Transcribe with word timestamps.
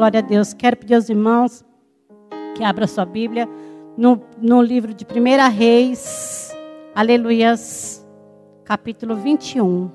Glória 0.00 0.20
a 0.20 0.22
Deus. 0.22 0.54
Quero 0.54 0.78
pedir 0.78 0.94
aos 0.94 1.10
irmãos 1.10 1.62
que 2.56 2.64
abram 2.64 2.86
sua 2.86 3.04
Bíblia 3.04 3.46
no, 3.98 4.18
no 4.40 4.62
livro 4.62 4.94
de 4.94 5.04
1 5.04 5.50
Reis, 5.50 6.56
aleluias, 6.94 8.02
capítulo 8.64 9.14
21. 9.14 9.90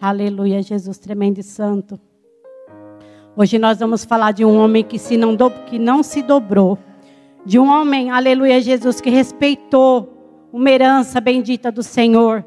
Aleluia, 0.00 0.62
Jesus 0.62 0.96
tremendo 0.96 1.38
e 1.38 1.42
santo. 1.42 2.00
Hoje 3.36 3.58
nós 3.58 3.78
vamos 3.78 4.06
falar 4.06 4.32
de 4.32 4.42
um 4.42 4.56
homem 4.56 4.82
que, 4.82 4.98
se 4.98 5.18
não, 5.18 5.36
do, 5.36 5.50
que 5.50 5.78
não 5.78 6.02
se 6.02 6.22
dobrou. 6.22 6.78
De 7.44 7.58
um 7.58 7.68
homem, 7.68 8.10
aleluia, 8.10 8.58
Jesus, 8.58 9.02
que 9.02 9.10
respeitou 9.10 10.48
uma 10.50 10.70
herança 10.70 11.20
bendita 11.20 11.70
do 11.70 11.82
Senhor. 11.82 12.42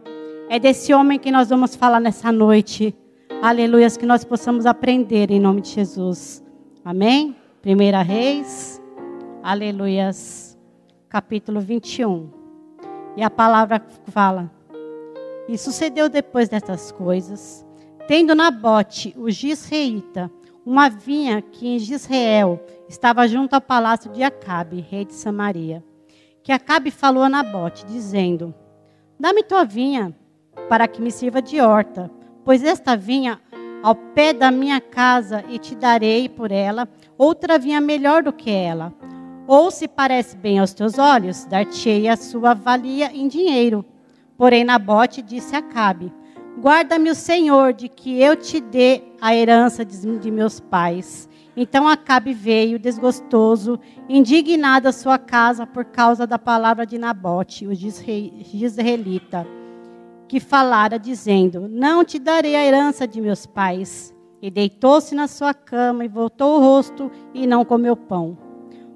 É 0.50 0.58
desse 0.58 0.92
homem 0.92 1.20
que 1.20 1.30
nós 1.30 1.50
vamos 1.50 1.76
falar 1.76 2.00
nessa 2.00 2.32
noite. 2.32 2.98
Aleluia, 3.44 3.88
que 3.92 4.08
nós 4.08 4.24
possamos 4.24 4.66
aprender 4.66 5.30
em 5.30 5.40
nome 5.40 5.62
de 5.62 5.70
Jesus. 5.70 6.47
Amém? 6.90 7.36
Primeira 7.62 8.02
Reis, 8.02 8.82
aleluias, 9.44 10.58
capítulo 11.10 11.60
21. 11.60 12.30
E 13.18 13.22
a 13.22 13.30
palavra 13.30 13.86
fala: 14.06 14.50
E 15.50 15.58
sucedeu 15.58 16.08
depois 16.08 16.48
destas 16.48 16.90
coisas, 16.90 17.66
tendo 18.08 18.34
Nabote, 18.34 19.14
o 19.18 19.30
gisreíta, 19.30 20.32
uma 20.66 20.88
vinha 20.88 21.42
que 21.42 21.68
em 21.68 21.78
Gisrael 21.78 22.58
estava 22.88 23.28
junto 23.28 23.54
ao 23.54 23.60
palácio 23.60 24.10
de 24.10 24.24
Acabe, 24.24 24.80
rei 24.80 25.04
de 25.04 25.14
Samaria, 25.14 25.84
que 26.42 26.54
Acabe 26.54 26.90
falou 26.90 27.22
a 27.22 27.28
Nabote, 27.28 27.86
dizendo: 27.86 28.56
Dá-me 29.20 29.44
tua 29.44 29.66
vinha, 29.66 30.16
para 30.70 30.88
que 30.88 31.02
me 31.02 31.12
sirva 31.12 31.42
de 31.42 31.60
horta, 31.60 32.10
pois 32.46 32.64
esta 32.64 32.96
vinha 32.96 33.42
ao 33.84 33.96
pé 33.96 34.34
da 34.34 34.52
minha 34.52 34.82
casa 34.82 35.44
e 35.50 35.58
te 35.58 35.76
darei 35.76 36.28
por 36.28 36.52
ela 36.52 36.88
outra 37.18 37.58
vinha 37.58 37.80
melhor 37.80 38.24
do 38.24 38.34
que 38.34 38.50
ela. 38.50 38.94
Ou 39.48 39.72
se 39.72 39.88
parece 39.88 40.36
bem 40.36 40.60
aos 40.60 40.74
teus 40.74 40.98
olhos, 40.98 41.46
dar-te-ei 41.46 42.08
a 42.08 42.18
sua 42.18 42.54
valia 42.54 43.12
em 43.14 43.28
dinheiro. 43.28 43.86
Porém, 44.38 44.64
Nabote 44.64 45.22
disse 45.22 45.56
a 45.56 45.60
Acabe: 45.60 46.12
Guarda-me 46.60 47.10
o 47.10 47.16
Senhor 47.16 47.72
de 47.72 47.88
que 47.88 48.22
eu 48.22 48.36
te 48.36 48.60
dê 48.60 49.02
a 49.22 49.34
herança 49.34 49.86
de 49.86 50.32
meus 50.32 50.60
pais. 50.60 51.30
Então 51.56 51.88
Acabe 51.88 52.34
veio 52.34 52.78
desgostoso, 52.78 53.80
indignado 54.08 54.88
à 54.88 54.92
sua 54.92 55.18
casa 55.18 55.66
por 55.66 55.86
causa 55.86 56.28
da 56.28 56.38
palavra 56.38 56.86
de 56.86 56.98
Nabote, 56.98 57.66
o 57.66 57.74
Gisraelita 57.74 59.48
que 60.28 60.40
falara, 60.40 61.00
dizendo: 61.00 61.68
Não 61.68 62.04
te 62.04 62.20
darei 62.20 62.56
a 62.56 62.66
herança 62.66 63.08
de 63.08 63.22
meus 63.22 63.46
pais. 63.46 64.14
E 64.40 64.52
deitou-se 64.52 65.16
na 65.16 65.28
sua 65.28 65.54
cama 65.54 66.06
e 66.06 66.08
voltou 66.08 66.58
o 66.58 66.60
rosto 66.60 67.12
e 67.34 67.48
não 67.48 67.66
comeu 67.66 67.96
pão. 67.96 68.38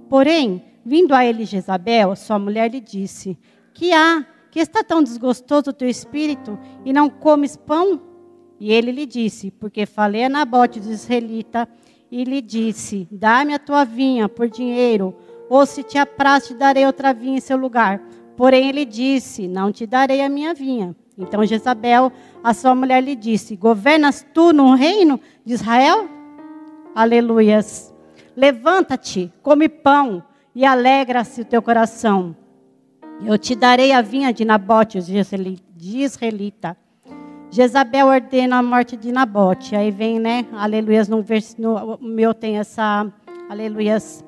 Porém, 0.08 0.64
vindo 0.86 1.16
a 1.16 1.26
ele 1.26 1.46
Jezabel, 1.46 2.16
sua 2.16 2.38
mulher 2.38 2.70
lhe 2.70 2.80
disse: 2.80 3.38
Que 3.74 3.92
há? 3.92 4.26
Que 4.52 4.60
está 4.60 4.84
tão 4.84 5.02
desgostoso 5.02 5.70
o 5.70 5.74
teu 5.74 5.90
espírito 5.90 6.60
e 6.86 6.94
não 6.94 7.10
comes 7.10 7.56
pão? 7.56 8.02
E 8.60 8.72
ele 8.72 8.92
lhe 8.92 9.06
disse: 9.06 9.50
Porque 9.50 9.86
falei 9.88 10.26
a 10.26 10.30
Nabote 10.30 10.80
do 10.80 10.92
israelita 10.92 11.68
e 12.12 12.24
lhe 12.24 12.42
disse: 12.42 13.08
Dá-me 13.10 13.56
a 13.56 13.60
tua 13.60 13.84
vinha 13.84 14.30
por 14.30 14.48
dinheiro, 14.48 15.16
ou 15.50 15.66
se 15.66 15.82
te 15.82 15.98
apraz, 15.98 16.48
te 16.48 16.54
darei 16.54 16.86
outra 16.86 17.14
vinha 17.14 17.38
em 17.38 17.42
seu 17.42 17.58
lugar. 17.58 18.00
Porém, 18.38 18.70
ele 18.70 18.86
disse: 18.86 19.48
Não 19.48 19.72
te 19.72 19.88
darei 19.88 20.22
a 20.22 20.30
minha 20.30 20.54
vinha. 20.54 20.96
Então 21.22 21.46
Jezabel, 21.46 22.12
a 22.44 22.54
sua 22.54 22.74
mulher, 22.74 23.02
lhe 23.02 23.16
disse: 23.16 23.56
Governas 23.56 24.26
tu 24.34 24.52
no 24.52 24.74
reino 24.74 25.20
de 25.46 25.54
Israel? 25.54 26.10
Aleluias. 26.96 27.94
Levanta-te, 28.36 29.32
come 29.42 29.70
pão 29.70 30.24
e 30.56 30.66
alegra-se 30.66 31.42
o 31.42 31.46
teu 31.46 31.62
coração. 31.62 32.36
Eu 33.24 33.38
te 33.38 33.56
darei 33.56 33.92
a 33.92 34.02
vinha 34.02 34.34
de 34.34 34.44
Nabote, 34.44 35.00
de 35.00 36.00
israelita. 36.00 36.76
Jezabel 37.52 38.08
ordena 38.08 38.58
a 38.58 38.64
morte 38.64 38.96
de 38.96 39.12
Nabote. 39.12 39.76
Aí 39.76 39.92
vem, 39.92 40.20
né? 40.20 40.46
Aleluias. 40.54 41.08
No, 41.08 41.22
vers, 41.22 41.56
no 41.58 42.00
meu 42.02 42.34
tem 42.34 42.58
essa. 42.58 43.06
Aleluias. 43.50 44.24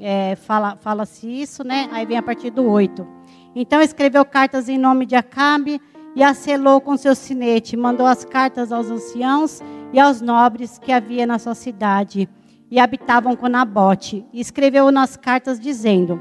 É, 0.00 0.34
Fala-se 0.36 0.82
fala 0.82 1.04
isso, 1.22 1.62
né? 1.62 1.88
Aí 1.92 2.06
vem 2.06 2.16
a 2.16 2.22
partir 2.22 2.50
do 2.50 2.64
8. 2.64 3.06
Então 3.54 3.80
escreveu 3.82 4.24
cartas 4.24 4.68
em 4.68 4.78
nome 4.78 5.04
de 5.04 5.14
Acabe 5.14 5.80
e 6.14 6.22
a 6.22 6.34
selou 6.34 6.80
com 6.80 6.96
seu 6.96 7.14
sinete, 7.14 7.76
mandou 7.76 8.06
as 8.06 8.24
cartas 8.24 8.70
aos 8.70 8.90
anciãos 8.90 9.60
e 9.92 9.98
aos 9.98 10.20
nobres 10.20 10.78
que 10.78 10.92
havia 10.92 11.26
na 11.26 11.38
sua 11.38 11.54
cidade 11.54 12.28
e 12.70 12.78
habitavam 12.78 13.36
com 13.36 13.48
Nabote. 13.48 14.24
E 14.32 14.40
escreveu 14.40 14.90
nas 14.90 15.16
cartas 15.16 15.58
dizendo: 15.58 16.20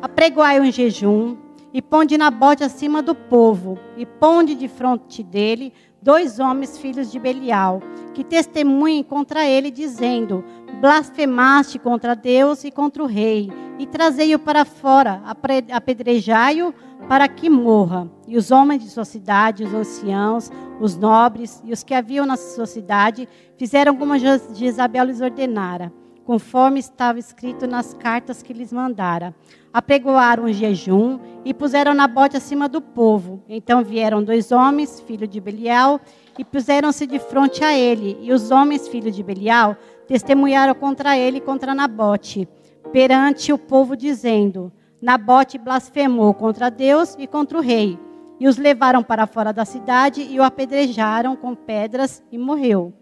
Apregoai 0.00 0.60
um 0.60 0.70
jejum 0.70 1.36
e 1.72 1.80
ponde 1.80 2.18
Nabote 2.18 2.64
acima 2.64 3.02
do 3.02 3.14
povo 3.14 3.78
e 3.96 4.04
ponde 4.04 4.54
de 4.54 4.68
fronte 4.68 5.22
dele 5.22 5.72
dois 6.02 6.38
homens 6.38 6.76
filhos 6.76 7.10
de 7.10 7.18
Belial, 7.18 7.80
que 8.12 8.24
testemunhem 8.24 9.02
contra 9.02 9.46
ele 9.46 9.70
dizendo: 9.70 10.44
Blasfemaste 10.80 11.78
contra 11.78 12.14
Deus 12.16 12.64
e 12.64 12.70
contra 12.70 13.02
o 13.02 13.06
rei, 13.06 13.50
e 13.78 13.86
trazei-o 13.86 14.38
para 14.38 14.64
fora, 14.64 15.22
apedrejai-o 15.70 16.74
para 17.08 17.28
que 17.28 17.48
morra. 17.48 18.10
E 18.26 18.36
os 18.36 18.50
homens 18.50 18.82
de 18.82 18.90
sua 18.90 19.04
cidade, 19.04 19.64
os 19.64 19.72
anciãos, 19.72 20.50
os 20.80 20.96
nobres 20.96 21.62
e 21.64 21.72
os 21.72 21.82
que 21.82 21.94
haviam 21.94 22.26
na 22.26 22.36
sua 22.36 22.66
cidade 22.66 23.28
fizeram 23.56 23.96
como 23.96 24.18
Jezabel 24.18 25.04
lhes 25.04 25.20
ordenara, 25.20 25.92
conforme 26.24 26.80
estava 26.80 27.18
escrito 27.18 27.66
nas 27.66 27.94
cartas 27.94 28.42
que 28.42 28.52
lhes 28.52 28.72
mandara. 28.72 29.34
Apregoaram 29.72 30.44
um 30.44 30.52
jejum 30.52 31.18
e 31.44 31.54
puseram 31.54 31.94
Nabote 31.94 32.36
acima 32.36 32.68
do 32.68 32.80
povo. 32.80 33.42
Então 33.48 33.82
vieram 33.82 34.22
dois 34.22 34.52
homens, 34.52 35.00
filho 35.00 35.26
de 35.26 35.40
Belial, 35.40 36.00
e 36.38 36.44
puseram-se 36.44 37.06
de 37.06 37.18
frente 37.18 37.64
a 37.64 37.76
ele. 37.76 38.18
E 38.20 38.32
os 38.32 38.50
homens, 38.50 38.86
filhos 38.88 39.16
de 39.16 39.22
Belial, 39.22 39.76
testemunharam 40.06 40.74
contra 40.74 41.16
ele 41.16 41.38
e 41.38 41.40
contra 41.40 41.74
Nabote, 41.74 42.48
perante 42.92 43.52
o 43.52 43.58
povo, 43.58 43.96
dizendo: 43.96 44.70
Nabote 45.00 45.58
blasfemou 45.58 46.34
contra 46.34 46.70
Deus 46.70 47.16
e 47.18 47.26
contra 47.26 47.58
o 47.58 47.62
rei. 47.62 47.98
E 48.38 48.48
os 48.48 48.56
levaram 48.56 49.02
para 49.02 49.26
fora 49.26 49.52
da 49.52 49.64
cidade 49.64 50.22
e 50.22 50.38
o 50.38 50.42
apedrejaram 50.42 51.34
com 51.36 51.54
pedras 51.54 52.22
e 52.30 52.36
morreu. 52.36 52.92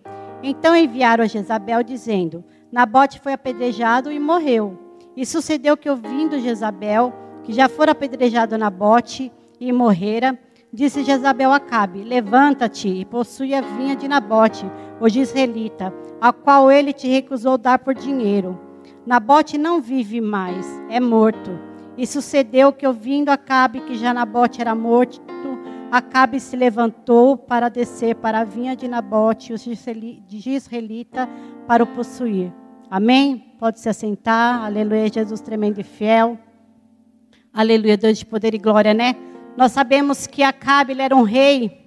Então 0.42 0.76
enviaram 0.76 1.24
a 1.24 1.26
Jezabel, 1.26 1.82
dizendo: 1.82 2.44
Nabote 2.72 3.18
foi 3.20 3.32
apedrejado 3.32 4.12
e 4.12 4.18
morreu. 4.20 4.78
E 5.16 5.26
sucedeu 5.26 5.76
que, 5.76 5.90
ouvindo 5.90 6.38
Jezabel, 6.38 7.12
que 7.42 7.52
já 7.52 7.68
fora 7.68 7.92
apedrejado 7.92 8.56
Nabote 8.56 9.32
e 9.58 9.72
morrera, 9.72 10.38
disse 10.72 11.02
Jezabel 11.02 11.52
a 11.52 11.58
Cabe: 11.58 12.04
Levanta-te 12.04 12.88
e 12.88 13.04
possui 13.04 13.54
a 13.54 13.60
vinha 13.60 13.96
de 13.96 14.06
Nabote, 14.06 14.64
o 15.00 15.08
israelita, 15.08 15.92
a 16.20 16.32
qual 16.32 16.70
ele 16.70 16.92
te 16.92 17.08
recusou 17.08 17.58
dar 17.58 17.80
por 17.80 17.92
dinheiro. 17.92 18.58
Nabote 19.04 19.58
não 19.58 19.80
vive 19.80 20.20
mais, 20.20 20.66
é 20.88 21.00
morto. 21.00 21.58
E 21.98 22.06
sucedeu 22.06 22.72
que, 22.72 22.86
ouvindo 22.86 23.30
Acabe 23.30 23.80
que 23.80 23.96
já 23.96 24.14
Nabote 24.14 24.60
era 24.60 24.74
morto, 24.74 25.20
Acabe 25.90 26.38
se 26.38 26.54
levantou 26.54 27.36
para 27.36 27.68
descer 27.68 28.14
para 28.14 28.40
a 28.40 28.44
vinha 28.44 28.76
de 28.76 28.86
Nabote, 28.86 29.52
o 29.52 29.56
israelita, 29.56 31.28
para 31.66 31.82
o 31.82 31.86
possuir. 31.88 32.52
Amém? 32.90 33.54
Pode 33.56 33.78
se 33.78 33.88
assentar. 33.88 34.64
Aleluia, 34.64 35.08
Jesus 35.08 35.40
tremendo 35.40 35.78
e 35.78 35.84
fiel. 35.84 36.36
Aleluia, 37.54 37.96
Deus 37.96 38.18
de 38.18 38.26
poder 38.26 38.52
e 38.52 38.58
glória, 38.58 38.92
né? 38.92 39.14
Nós 39.56 39.70
sabemos 39.70 40.26
que 40.26 40.42
Acabe 40.42 40.92
ele 40.92 41.02
era 41.02 41.14
um 41.14 41.22
rei. 41.22 41.78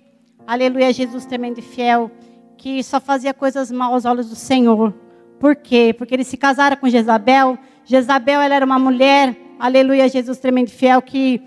Aleluia, 0.48 0.94
Jesus 0.94 1.25
tremendo 1.25 1.60
e 1.60 1.62
fiel, 1.62 2.10
que 2.57 2.81
só 2.81 3.01
fazia 3.01 3.33
coisas 3.33 3.69
mal 3.69 3.94
aos 3.94 4.06
olhos 4.06 4.30
do 4.30 4.36
Senhor. 4.36 4.94
Por 5.42 5.57
quê? 5.57 5.94
Porque 5.98 6.13
ele 6.13 6.24
se 6.24 6.38
casara 6.38 6.78
com 6.78 6.88
Jezabel. 6.88 7.57
Jezabel 7.83 8.39
ela 8.39 8.56
era 8.56 8.66
uma 8.66 8.80
mulher 8.80 9.36
aleluia, 9.60 10.07
Jesus 10.07 10.38
tremendo 10.39 10.69
fiel, 10.69 11.01
que 11.01 11.42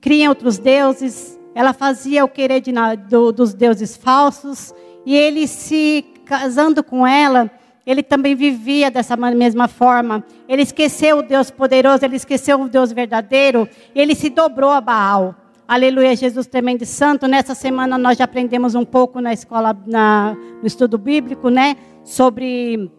cria 0.00 0.30
outros 0.30 0.56
deuses. 0.56 1.38
Ela 1.54 1.74
fazia 1.74 2.24
o 2.24 2.28
querer 2.28 2.62
de, 2.62 2.72
do, 3.10 3.30
dos 3.30 3.52
deuses 3.52 3.94
falsos. 3.94 4.74
E 5.04 5.14
ele 5.14 5.46
se 5.46 6.02
casando 6.24 6.82
com 6.82 7.06
ela, 7.06 7.50
ele 7.86 8.02
também 8.02 8.34
vivia 8.34 8.90
dessa 8.90 9.16
mesma 9.16 9.66
forma. 9.66 10.24
Ele 10.48 10.62
esqueceu 10.62 11.18
o 11.18 11.22
Deus 11.22 11.50
poderoso, 11.50 12.04
ele 12.04 12.16
esqueceu 12.16 12.60
o 12.60 12.68
Deus 12.68 12.92
verdadeiro. 12.92 13.68
Ele 13.94 14.14
se 14.14 14.30
dobrou 14.30 14.70
a 14.70 14.80
Baal. 14.80 15.34
Aleluia, 15.66 16.14
Jesus 16.14 16.46
tremendo 16.46 16.82
e 16.82 16.86
santo. 16.86 17.26
Nessa 17.26 17.54
semana 17.54 17.98
nós 17.98 18.18
já 18.18 18.24
aprendemos 18.24 18.74
um 18.74 18.84
pouco 18.84 19.20
na 19.20 19.32
escola, 19.32 19.76
na, 19.86 20.36
no 20.60 20.66
estudo 20.66 20.98
bíblico, 20.98 21.48
né? 21.48 21.76
Sobre 22.04 22.90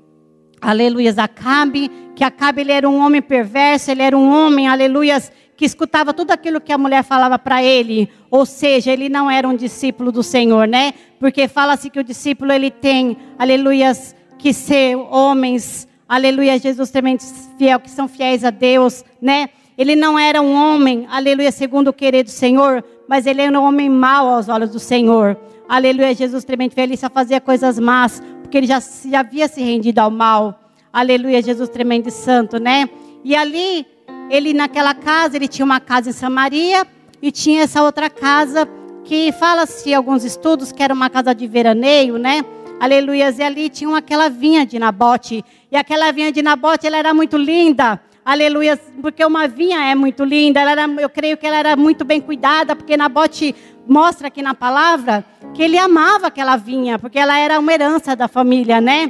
aleluias, 0.60 1.18
Acabe, 1.18 1.92
que 2.16 2.24
Acabe 2.24 2.62
ele 2.62 2.72
era 2.72 2.90
um 2.90 3.00
homem 3.00 3.22
perverso, 3.22 3.92
ele 3.92 4.02
era 4.02 4.18
um 4.18 4.32
homem, 4.32 4.68
aleluias, 4.68 5.32
que 5.56 5.66
escutava 5.66 6.14
tudo 6.14 6.32
aquilo 6.32 6.60
que 6.60 6.72
a 6.72 6.78
mulher 6.78 7.04
falava 7.04 7.38
para 7.38 7.62
ele, 7.62 8.10
ou 8.32 8.46
seja, 8.46 8.92
ele 8.92 9.10
não 9.10 9.30
era 9.30 9.48
um 9.48 9.56
discípulo 9.56 10.12
do 10.12 10.24
Senhor, 10.24 10.68
né? 10.68 10.94
Porque 11.20 11.48
fala-se 11.48 11.90
que 11.90 12.00
o 12.00 12.04
discípulo 12.04 12.52
ele 12.52 12.72
tem, 12.72 13.18
aleluias, 13.38 14.16
que 14.44 14.52
ser 14.52 14.98
homens, 14.98 15.88
aleluia, 16.06 16.60
Jesus 16.60 16.92
tremendo 16.92 17.22
fiel, 17.58 17.80
que 17.80 17.90
são 17.90 18.10
fiéis 18.10 18.44
a 18.44 18.50
Deus, 18.50 19.02
né? 19.22 19.48
Ele 19.78 19.96
não 19.96 20.20
era 20.20 20.42
um 20.42 20.54
homem, 20.54 21.08
aleluia, 21.10 21.50
segundo 21.50 21.88
o 21.88 21.94
querer 21.94 22.24
do 22.24 22.30
Senhor, 22.30 22.84
mas 23.08 23.26
ele 23.26 23.42
era 23.42 23.58
um 23.58 23.64
homem 23.64 23.90
mau 23.90 24.28
aos 24.28 24.50
olhos 24.50 24.72
do 24.72 24.80
Senhor. 24.80 25.38
Aleluia, 25.70 26.14
Jesus 26.14 26.44
tremendo 26.44 26.74
fiel, 26.74 26.84
ele 26.84 26.98
só 26.98 27.10
fazia 27.10 27.40
coisas 27.40 27.80
más, 27.80 28.22
porque 28.42 28.58
ele 28.58 28.68
já, 28.68 28.82
já 28.82 29.22
havia 29.22 29.48
se 29.48 29.62
rendido 29.62 30.00
ao 30.00 30.12
mal. 30.12 30.60
Aleluia, 30.92 31.42
Jesus 31.42 31.70
tremendo 31.70 32.10
e 32.10 32.12
santo, 32.12 32.60
né? 32.60 32.90
E 33.24 33.38
ali, 33.38 33.88
ele 34.30 34.54
naquela 34.54 34.94
casa, 34.94 35.38
ele 35.38 35.48
tinha 35.48 35.64
uma 35.64 35.80
casa 35.80 36.10
em 36.10 36.14
Samaria 36.14 36.86
e 37.22 37.32
tinha 37.32 37.64
essa 37.64 37.82
outra 37.82 38.10
casa 38.10 38.68
que 39.06 39.32
fala-se 39.32 39.94
alguns 39.94 40.26
estudos 40.26 40.74
que 40.74 40.84
era 40.84 40.94
uma 40.94 41.10
casa 41.10 41.34
de 41.34 41.48
veraneio, 41.48 42.18
né? 42.18 42.44
Aleluia, 42.84 43.32
e 43.32 43.42
ali 43.42 43.70
tinha 43.70 43.96
aquela 43.96 44.28
vinha 44.28 44.66
de 44.66 44.78
Nabote. 44.78 45.42
E 45.72 45.78
aquela 45.78 46.12
vinha 46.12 46.34
de 46.34 46.42
Nabote, 46.42 46.86
ela 46.86 46.98
era 46.98 47.14
muito 47.14 47.38
linda. 47.38 47.98
Aleluia, 48.26 48.78
porque 49.02 49.24
uma 49.24 49.48
vinha 49.48 49.90
é 49.90 49.96
muito 49.96 50.26
linda. 50.26 50.60
Ela 50.60 50.72
era, 50.72 50.86
eu 51.00 51.10
creio 51.10 51.38
que 51.38 51.48
ela 51.48 51.56
era 51.56 51.78
muito 51.78 52.04
bem 52.04 52.20
cuidada, 52.20 52.76
porque 52.76 52.98
Nabote 52.98 53.56
mostra 53.88 54.28
aqui 54.28 54.42
na 54.42 54.54
palavra 54.54 55.24
que 55.54 55.64
ele 55.64 55.78
amava 55.78 56.28
aquela 56.28 56.58
vinha, 56.58 57.00
porque 57.00 57.18
ela 57.18 57.40
era 57.40 57.58
uma 57.58 57.72
herança 57.72 58.18
da 58.18 58.28
família, 58.28 58.82
né? 58.82 59.10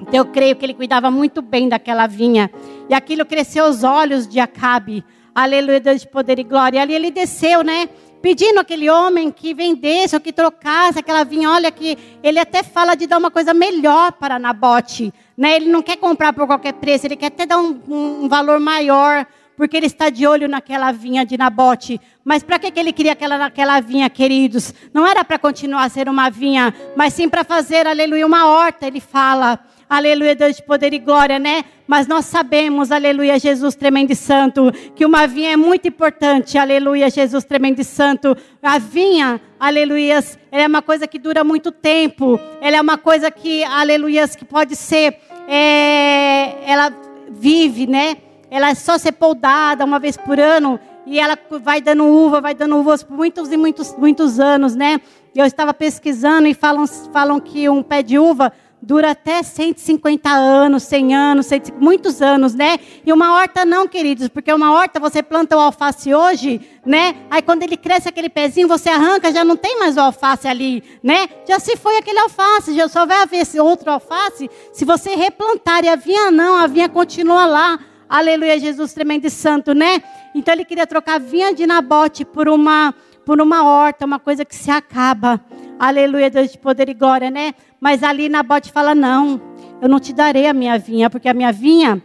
Então 0.00 0.14
eu 0.14 0.24
creio 0.24 0.56
que 0.56 0.64
ele 0.64 0.72
cuidava 0.72 1.10
muito 1.10 1.42
bem 1.42 1.68
daquela 1.68 2.06
vinha. 2.06 2.50
E 2.88 2.94
aquilo 2.94 3.26
cresceu 3.26 3.66
aos 3.66 3.84
olhos 3.84 4.26
de 4.26 4.40
Acabe. 4.40 5.04
Aleluia, 5.34 5.80
Deus 5.80 6.00
de 6.00 6.08
poder 6.08 6.38
e 6.38 6.44
glória. 6.44 6.78
E 6.78 6.80
ali 6.80 6.94
ele 6.94 7.10
desceu, 7.10 7.62
né? 7.62 7.90
Pedindo 8.26 8.58
aquele 8.58 8.90
homem 8.90 9.30
que 9.30 9.54
vendesse 9.54 10.16
ou 10.16 10.20
que 10.20 10.32
trocasse 10.32 10.98
aquela 10.98 11.22
vinha. 11.22 11.48
Olha 11.48 11.70
que 11.70 11.96
ele 12.24 12.40
até 12.40 12.60
fala 12.60 12.96
de 12.96 13.06
dar 13.06 13.18
uma 13.18 13.30
coisa 13.30 13.54
melhor 13.54 14.10
para 14.10 14.36
Nabote. 14.36 15.14
Né? 15.38 15.54
Ele 15.54 15.70
não 15.70 15.80
quer 15.80 15.96
comprar 15.96 16.32
por 16.32 16.44
qualquer 16.44 16.72
preço, 16.72 17.06
ele 17.06 17.14
quer 17.14 17.26
até 17.26 17.46
dar 17.46 17.58
um, 17.58 17.80
um 17.88 18.28
valor 18.28 18.58
maior 18.58 19.24
porque 19.56 19.76
ele 19.76 19.86
está 19.86 20.10
de 20.10 20.26
olho 20.26 20.48
naquela 20.48 20.90
vinha 20.90 21.24
de 21.24 21.38
Nabote. 21.38 22.00
Mas 22.24 22.42
para 22.42 22.58
que, 22.58 22.68
que 22.72 22.80
ele 22.80 22.92
queria 22.92 23.12
aquela, 23.12 23.46
aquela 23.46 23.78
vinha, 23.78 24.10
queridos? 24.10 24.74
Não 24.92 25.06
era 25.06 25.24
para 25.24 25.38
continuar 25.38 25.84
a 25.84 25.88
ser 25.88 26.08
uma 26.08 26.28
vinha, 26.28 26.74
mas 26.96 27.14
sim 27.14 27.28
para 27.28 27.44
fazer, 27.44 27.86
aleluia, 27.86 28.26
uma 28.26 28.48
horta, 28.48 28.88
ele 28.88 28.98
fala. 28.98 29.56
Aleluia, 29.88 30.34
Deus 30.34 30.56
de 30.56 30.62
poder 30.62 30.92
e 30.92 30.98
glória, 30.98 31.38
né? 31.38 31.64
Mas 31.86 32.08
nós 32.08 32.24
sabemos, 32.24 32.90
aleluia, 32.90 33.38
Jesus 33.38 33.76
tremendo 33.76 34.10
e 34.10 34.16
santo, 34.16 34.72
que 34.94 35.06
uma 35.06 35.28
vinha 35.28 35.52
é 35.52 35.56
muito 35.56 35.86
importante, 35.86 36.58
aleluia, 36.58 37.08
Jesus 37.08 37.44
tremendo 37.44 37.80
e 37.80 37.84
santo. 37.84 38.36
A 38.60 38.78
vinha, 38.78 39.40
aleluia, 39.60 40.24
ela 40.50 40.62
é 40.64 40.66
uma 40.66 40.82
coisa 40.82 41.06
que 41.06 41.20
dura 41.20 41.44
muito 41.44 41.70
tempo, 41.70 42.40
ela 42.60 42.76
é 42.76 42.80
uma 42.80 42.98
coisa 42.98 43.30
que, 43.30 43.62
aleluia, 43.62 44.26
que 44.26 44.44
pode 44.44 44.74
ser, 44.74 45.18
é, 45.46 46.56
ela 46.68 46.92
vive, 47.30 47.86
né? 47.86 48.16
ela 48.50 48.70
é 48.70 48.74
só 48.74 48.96
ser 48.98 49.12
podada 49.12 49.84
uma 49.84 49.98
vez 49.98 50.16
por 50.16 50.38
ano 50.38 50.78
e 51.04 51.18
ela 51.18 51.38
vai 51.60 51.80
dando 51.80 52.04
uva, 52.04 52.40
vai 52.40 52.54
dando 52.54 52.76
uvas 52.76 53.02
por 53.02 53.16
muitos 53.16 53.50
e 53.52 53.56
muitos, 53.56 53.94
muitos 53.96 54.40
anos, 54.40 54.74
né? 54.74 55.00
Eu 55.34 55.44
estava 55.44 55.72
pesquisando 55.72 56.48
e 56.48 56.54
falam, 56.54 56.86
falam 57.12 57.38
que 57.38 57.68
um 57.68 57.82
pé 57.82 58.02
de 58.02 58.18
uva 58.18 58.52
dura 58.86 59.10
até 59.10 59.42
150 59.42 60.30
anos, 60.30 60.84
100 60.84 61.16
anos, 61.16 61.46
100, 61.46 61.62
muitos 61.80 62.22
anos, 62.22 62.54
né? 62.54 62.78
E 63.04 63.12
uma 63.12 63.34
horta 63.34 63.64
não, 63.64 63.88
queridos, 63.88 64.28
porque 64.28 64.52
uma 64.52 64.70
horta 64.70 65.00
você 65.00 65.24
planta 65.24 65.56
o 65.56 65.58
alface 65.60 66.14
hoje, 66.14 66.60
né? 66.86 67.16
Aí 67.28 67.42
quando 67.42 67.64
ele 67.64 67.76
cresce 67.76 68.08
aquele 68.08 68.28
pezinho, 68.28 68.68
você 68.68 68.88
arranca, 68.88 69.32
já 69.32 69.42
não 69.42 69.56
tem 69.56 69.76
mais 69.76 69.96
o 69.96 70.00
alface 70.00 70.46
ali, 70.46 70.84
né? 71.02 71.28
Já 71.48 71.58
se 71.58 71.76
foi 71.76 71.96
aquele 71.98 72.20
alface, 72.20 72.76
já 72.76 72.86
só 72.88 73.04
vai 73.04 73.22
haver 73.22 73.38
esse 73.38 73.58
outro 73.58 73.90
alface 73.90 74.48
se 74.72 74.84
você 74.84 75.16
replantar. 75.16 75.84
E 75.84 75.88
a 75.88 75.96
vinha 75.96 76.30
não, 76.30 76.54
a 76.54 76.68
vinha 76.68 76.88
continua 76.88 77.44
lá. 77.44 77.80
Aleluia, 78.08 78.56
Jesus 78.56 78.92
tremendo 78.92 79.24
e 79.24 79.30
santo, 79.30 79.74
né? 79.74 80.00
Então 80.32 80.54
ele 80.54 80.64
queria 80.64 80.86
trocar 80.86 81.18
vinha 81.18 81.52
de 81.52 81.66
Nabote 81.66 82.24
por 82.24 82.48
uma, 82.48 82.94
por 83.24 83.40
uma 83.40 83.64
horta, 83.64 84.06
uma 84.06 84.20
coisa 84.20 84.44
que 84.44 84.54
se 84.54 84.70
acaba. 84.70 85.40
Aleluia, 85.76 86.30
Deus 86.30 86.52
de 86.52 86.58
poder 86.58 86.88
e 86.88 86.94
glória, 86.94 87.30
né? 87.30 87.52
Mas 87.86 88.02
ali 88.02 88.28
Nabote 88.28 88.72
fala: 88.72 88.96
Não, 88.96 89.40
eu 89.80 89.88
não 89.88 90.00
te 90.00 90.12
darei 90.12 90.48
a 90.48 90.52
minha 90.52 90.76
vinha, 90.76 91.08
porque 91.08 91.28
a 91.28 91.32
minha 91.32 91.52
vinha 91.52 92.02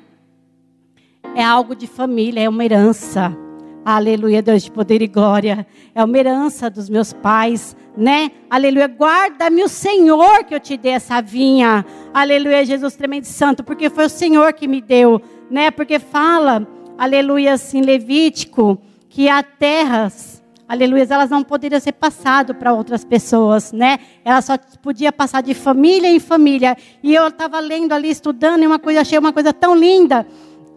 é 1.34 1.44
algo 1.44 1.76
de 1.76 1.88
família, 1.88 2.42
é 2.42 2.48
uma 2.48 2.64
herança. 2.64 3.36
Aleluia, 3.84 4.44
Deus 4.44 4.62
de 4.62 4.70
poder 4.70 5.02
e 5.02 5.08
glória. 5.08 5.66
É 5.96 6.04
uma 6.04 6.16
herança 6.16 6.70
dos 6.70 6.88
meus 6.88 7.14
pais, 7.14 7.76
né? 7.98 8.30
Aleluia, 8.48 8.86
guarda-me 8.86 9.64
o 9.64 9.68
Senhor 9.68 10.44
que 10.44 10.54
eu 10.54 10.60
te 10.60 10.78
dê 10.78 10.90
essa 10.90 11.20
vinha. 11.20 11.84
Aleluia, 12.14 12.64
Jesus 12.64 12.96
tremendo 12.96 13.26
santo, 13.26 13.64
porque 13.64 13.90
foi 13.90 14.06
o 14.06 14.10
Senhor 14.10 14.54
que 14.54 14.68
me 14.68 14.82
deu 14.82 15.20
né? 15.50 15.72
Porque 15.72 15.98
fala, 15.98 16.68
aleluia, 16.96 17.54
assim, 17.54 17.82
Levítico, 17.82 18.80
que 19.10 19.28
há 19.28 19.42
terras, 19.42 20.31
aleluia, 20.72 21.06
elas 21.10 21.30
não 21.30 21.44
poderiam 21.44 21.82
ser 21.82 21.92
passadas 21.92 22.56
para 22.56 22.72
outras 22.72 23.04
pessoas, 23.04 23.74
né? 23.74 24.00
Ela 24.24 24.42
só 24.42 24.58
podia 24.82 25.12
passar 25.12 25.42
de 25.44 25.54
família 25.54 26.08
em 26.08 26.18
família. 26.18 26.78
E 27.04 27.14
eu 27.14 27.28
estava 27.28 27.60
lendo 27.60 27.92
ali, 27.92 28.10
estudando, 28.10 28.64
e 28.64 28.68
uma 28.68 28.80
coisa, 28.80 29.02
achei 29.02 29.20
uma 29.20 29.34
coisa 29.34 29.52
tão 29.52 29.76
linda 29.76 30.26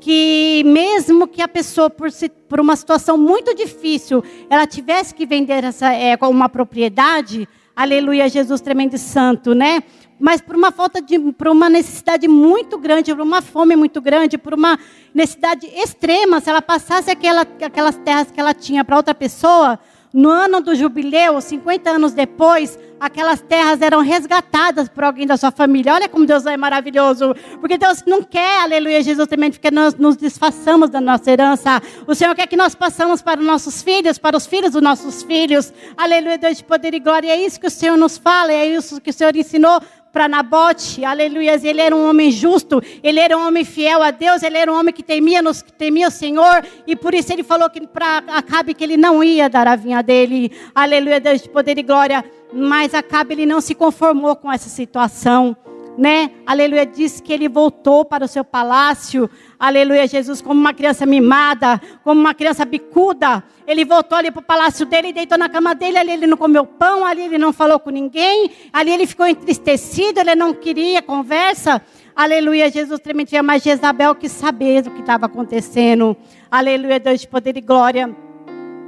que 0.00 0.64
mesmo 0.66 1.28
que 1.28 1.40
a 1.40 1.46
pessoa, 1.46 1.88
por, 1.88 2.10
se, 2.10 2.28
por 2.28 2.58
uma 2.58 2.74
situação 2.74 3.16
muito 3.16 3.54
difícil, 3.54 4.22
ela 4.50 4.66
tivesse 4.66 5.14
que 5.14 5.24
vender 5.24 5.62
essa, 5.62 5.92
é, 5.92 6.18
uma 6.22 6.48
propriedade, 6.48 7.48
aleluia, 7.74 8.28
Jesus 8.28 8.60
tremendo 8.60 8.94
e 8.94 8.98
santo, 8.98 9.54
né? 9.54 9.80
Mas 10.18 10.40
por 10.40 10.56
uma 10.56 10.70
falta 10.70 11.00
de, 11.02 11.18
por 11.32 11.48
uma 11.48 11.68
necessidade 11.68 12.28
muito 12.28 12.78
grande, 12.78 13.14
por 13.14 13.22
uma 13.22 13.42
fome 13.42 13.76
muito 13.76 14.00
grande, 14.00 14.38
por 14.38 14.54
uma 14.54 14.78
necessidade 15.12 15.66
extrema, 15.66 16.40
se 16.40 16.50
ela 16.50 16.62
passasse 16.62 17.10
aquela, 17.10 17.42
aquelas 17.42 17.96
terras 17.96 18.30
que 18.30 18.40
ela 18.40 18.54
tinha 18.54 18.84
para 18.84 18.96
outra 18.96 19.14
pessoa, 19.14 19.78
no 20.14 20.30
ano 20.30 20.60
do 20.60 20.76
jubileu, 20.76 21.40
50 21.40 21.90
anos 21.90 22.12
depois, 22.12 22.78
aquelas 23.00 23.40
terras 23.40 23.82
eram 23.82 24.00
resgatadas 24.00 24.88
por 24.88 25.02
alguém 25.02 25.26
da 25.26 25.36
sua 25.36 25.50
família. 25.50 25.92
Olha 25.92 26.08
como 26.08 26.24
Deus 26.24 26.46
é 26.46 26.56
maravilhoso. 26.56 27.34
Porque 27.58 27.76
Deus 27.76 28.04
não 28.06 28.22
quer, 28.22 28.62
aleluia, 28.62 29.02
Jesus 29.02 29.26
também, 29.26 29.50
que 29.50 29.70
nós 29.72 29.96
nos 29.96 30.16
desfaçamos 30.16 30.88
da 30.88 31.00
nossa 31.00 31.28
herança. 31.32 31.82
O 32.06 32.14
Senhor 32.14 32.32
quer 32.36 32.46
que 32.46 32.56
nós 32.56 32.76
passamos 32.76 33.22
para 33.22 33.40
os 33.40 33.46
nossos 33.46 33.82
filhos, 33.82 34.16
para 34.16 34.36
os 34.36 34.46
filhos 34.46 34.70
dos 34.70 34.82
nossos 34.82 35.24
filhos. 35.24 35.72
Aleluia, 35.96 36.38
Deus 36.38 36.58
de 36.58 36.64
poder 36.64 36.94
e 36.94 37.00
glória. 37.00 37.32
É 37.32 37.36
isso 37.36 37.58
que 37.58 37.66
o 37.66 37.70
Senhor 37.70 37.96
nos 37.96 38.16
fala, 38.16 38.52
é 38.52 38.66
isso 38.66 39.00
que 39.00 39.10
o 39.10 39.12
Senhor 39.12 39.34
ensinou 39.34 39.80
para 40.14 40.28
Nabote, 40.28 41.04
aleluia, 41.04 41.60
ele 41.60 41.80
era 41.80 41.94
um 41.94 42.08
homem 42.08 42.30
justo, 42.30 42.80
ele 43.02 43.18
era 43.18 43.36
um 43.36 43.44
homem 43.48 43.64
fiel 43.64 44.00
a 44.00 44.12
Deus, 44.12 44.44
ele 44.44 44.56
era 44.56 44.72
um 44.72 44.78
homem 44.78 44.94
que 44.94 45.02
temia, 45.02 45.42
nos, 45.42 45.60
temia 45.76 46.06
o 46.06 46.10
Senhor, 46.10 46.64
e 46.86 46.94
por 46.94 47.12
isso 47.12 47.32
ele 47.32 47.42
falou 47.42 47.68
que 47.68 47.84
para 47.84 48.18
Acabe 48.28 48.74
que 48.74 48.84
ele 48.84 48.96
não 48.96 49.24
ia 49.24 49.50
dar 49.50 49.66
a 49.66 49.74
vinha 49.74 50.04
dele, 50.04 50.52
aleluia, 50.72 51.18
Deus 51.18 51.42
de 51.42 51.48
poder 51.48 51.76
e 51.78 51.82
glória, 51.82 52.24
mas 52.52 52.94
Acabe 52.94 53.34
ele 53.34 53.44
não 53.44 53.60
se 53.60 53.74
conformou 53.74 54.36
com 54.36 54.52
essa 54.52 54.68
situação, 54.68 55.56
né? 55.96 56.30
Aleluia, 56.46 56.84
diz 56.84 57.20
que 57.20 57.32
ele 57.32 57.48
voltou 57.48 58.04
para 58.04 58.24
o 58.24 58.28
seu 58.28 58.44
palácio, 58.44 59.30
aleluia, 59.58 60.06
Jesus, 60.06 60.40
como 60.40 60.60
uma 60.60 60.74
criança 60.74 61.06
mimada, 61.06 61.80
como 62.02 62.20
uma 62.20 62.34
criança 62.34 62.64
bicuda. 62.64 63.42
Ele 63.66 63.84
voltou 63.84 64.18
ali 64.18 64.30
para 64.30 64.40
o 64.40 64.44
palácio 64.44 64.84
dele, 64.84 65.12
deitou 65.12 65.38
na 65.38 65.48
cama 65.48 65.74
dele, 65.74 65.98
ali 65.98 66.12
ele 66.12 66.26
não 66.26 66.36
comeu 66.36 66.66
pão, 66.66 67.04
ali 67.04 67.22
ele 67.22 67.38
não 67.38 67.52
falou 67.52 67.78
com 67.78 67.90
ninguém, 67.90 68.50
ali 68.72 68.90
ele 68.90 69.06
ficou 69.06 69.26
entristecido, 69.26 70.20
ele 70.20 70.34
não 70.34 70.52
queria 70.52 71.00
conversa. 71.00 71.80
Aleluia, 72.14 72.70
Jesus 72.70 73.00
tremendo, 73.00 73.42
mas 73.42 73.62
Jezabel 73.62 74.14
quis 74.14 74.32
saber 74.32 74.86
o 74.86 74.90
que 74.90 75.00
estava 75.00 75.26
acontecendo. 75.26 76.16
Aleluia, 76.50 77.00
Deus 77.00 77.20
de 77.20 77.28
poder 77.28 77.56
e 77.56 77.60
glória. 77.60 78.14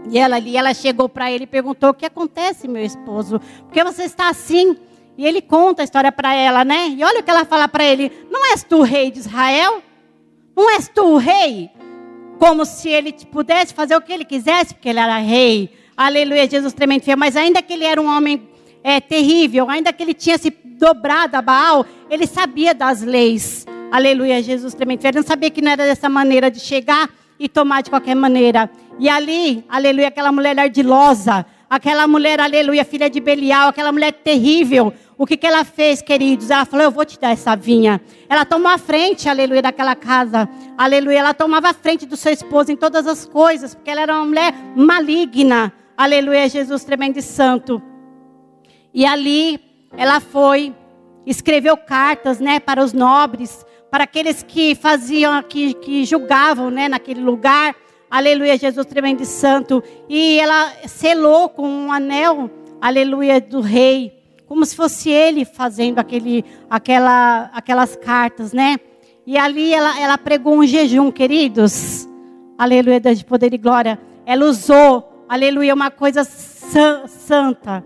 E 0.08 0.18
ela 0.18 0.36
ali, 0.36 0.56
ela 0.56 0.72
chegou 0.72 1.08
para 1.08 1.30
ele 1.30 1.44
e 1.44 1.48
perguntou: 1.48 1.90
O 1.90 1.94
que 1.94 2.06
acontece, 2.06 2.68
meu 2.68 2.84
esposo? 2.84 3.40
Por 3.64 3.72
que 3.72 3.82
você 3.82 4.04
está 4.04 4.28
assim? 4.28 4.76
E 5.18 5.26
ele 5.26 5.40
conta 5.40 5.82
a 5.82 5.84
história 5.84 6.12
para 6.12 6.34
ela, 6.34 6.64
né? 6.64 6.88
E 6.90 7.02
olha 7.02 7.20
o 7.20 7.22
que 7.22 7.30
ela 7.30 7.44
fala 7.44 7.66
para 7.66 7.84
ele: 7.84 8.12
Não 8.30 8.52
és 8.52 8.62
tu 8.62 8.78
o 8.78 8.82
rei 8.82 9.10
de 9.10 9.20
Israel? 9.20 9.82
Não 10.54 10.70
és 10.70 10.88
tu 10.88 11.04
o 11.04 11.16
rei? 11.16 11.70
Como 12.38 12.64
se 12.64 12.88
ele 12.88 13.12
pudesse 13.30 13.72
fazer 13.72 13.96
o 13.96 14.00
que 14.00 14.12
ele 14.12 14.24
quisesse, 14.24 14.74
porque 14.74 14.88
ele 14.88 15.00
era 15.00 15.18
rei. 15.18 15.70
Aleluia, 15.96 16.48
Jesus 16.48 16.74
tremendo 16.74 17.02
fiel. 17.02 17.16
Mas 17.16 17.36
ainda 17.36 17.62
que 17.62 17.72
ele 17.72 17.84
era 17.84 18.00
um 18.00 18.06
homem 18.06 18.48
é, 18.84 19.00
terrível, 19.00 19.70
ainda 19.70 19.92
que 19.92 20.02
ele 20.02 20.12
tinha 20.12 20.36
se 20.36 20.50
dobrado 20.64 21.36
a 21.36 21.42
Baal, 21.42 21.86
ele 22.10 22.26
sabia 22.26 22.74
das 22.74 23.02
leis. 23.02 23.66
Aleluia, 23.90 24.42
Jesus 24.42 24.74
tremendo 24.74 25.00
fiel. 25.00 25.10
Ele 25.10 25.18
não 25.20 25.26
sabia 25.26 25.50
que 25.50 25.62
não 25.62 25.72
era 25.72 25.84
dessa 25.84 26.08
maneira 26.08 26.50
de 26.50 26.60
chegar 26.60 27.08
e 27.38 27.48
tomar 27.48 27.82
de 27.82 27.90
qualquer 27.90 28.14
maneira. 28.14 28.70
E 28.98 29.08
ali, 29.08 29.64
aleluia, 29.68 30.08
aquela 30.08 30.32
mulher 30.32 30.58
ardilosa, 30.58 31.46
aquela 31.68 32.06
mulher, 32.06 32.40
aleluia, 32.40 32.84
filha 32.84 33.10
de 33.10 33.20
Belial, 33.20 33.68
aquela 33.68 33.92
mulher 33.92 34.12
terrível, 34.12 34.92
o 35.18 35.26
que, 35.26 35.36
que 35.36 35.46
ela 35.46 35.64
fez, 35.64 36.02
queridos? 36.02 36.50
Ela 36.50 36.66
falou: 36.66 36.84
Eu 36.84 36.90
vou 36.90 37.04
te 37.04 37.18
dar 37.18 37.30
essa 37.30 37.56
vinha. 37.56 38.00
Ela 38.28 38.44
tomou 38.44 38.70
a 38.70 38.76
frente, 38.76 39.28
aleluia, 39.28 39.62
daquela 39.62 39.94
casa. 39.94 40.48
Aleluia. 40.76 41.20
Ela 41.20 41.34
tomava 41.34 41.70
a 41.70 41.74
frente 41.74 42.04
do 42.04 42.16
seu 42.16 42.32
esposo 42.32 42.70
em 42.70 42.76
todas 42.76 43.06
as 43.06 43.24
coisas, 43.24 43.74
porque 43.74 43.90
ela 43.90 44.02
era 44.02 44.14
uma 44.14 44.26
mulher 44.26 44.52
maligna. 44.76 45.72
Aleluia, 45.96 46.48
Jesus 46.48 46.84
tremendo 46.84 47.18
e 47.18 47.22
santo. 47.22 47.82
E 48.92 49.06
ali 49.06 49.58
ela 49.96 50.20
foi, 50.20 50.74
escreveu 51.24 51.76
cartas, 51.76 52.38
né, 52.38 52.60
para 52.60 52.84
os 52.84 52.92
nobres, 52.92 53.64
para 53.90 54.04
aqueles 54.04 54.42
que 54.42 54.74
faziam, 54.74 55.42
que, 55.42 55.72
que 55.74 56.04
julgavam, 56.04 56.70
né, 56.70 56.88
naquele 56.88 57.22
lugar. 57.22 57.74
Aleluia, 58.10 58.58
Jesus 58.58 58.86
tremendo 58.86 59.22
e 59.22 59.26
santo. 59.26 59.82
E 60.08 60.38
ela 60.38 60.72
selou 60.86 61.48
com 61.48 61.66
um 61.66 61.90
anel, 61.90 62.50
aleluia, 62.80 63.40
do 63.40 63.62
rei. 63.62 64.15
Como 64.46 64.64
se 64.64 64.76
fosse 64.76 65.10
ele 65.10 65.44
fazendo 65.44 65.98
aquele, 65.98 66.44
aquela, 66.70 67.50
aquelas 67.52 67.96
cartas, 67.96 68.52
né? 68.52 68.78
E 69.26 69.36
ali 69.36 69.74
ela, 69.74 69.98
ela 70.00 70.16
pregou 70.16 70.56
um 70.56 70.66
jejum, 70.66 71.10
queridos. 71.10 72.08
Aleluia, 72.56 73.00
Deus 73.00 73.18
de 73.18 73.24
poder 73.24 73.52
e 73.52 73.58
glória. 73.58 73.98
Ela 74.24 74.44
usou, 74.46 75.24
aleluia, 75.28 75.74
uma 75.74 75.90
coisa 75.90 76.22
santa 76.24 77.84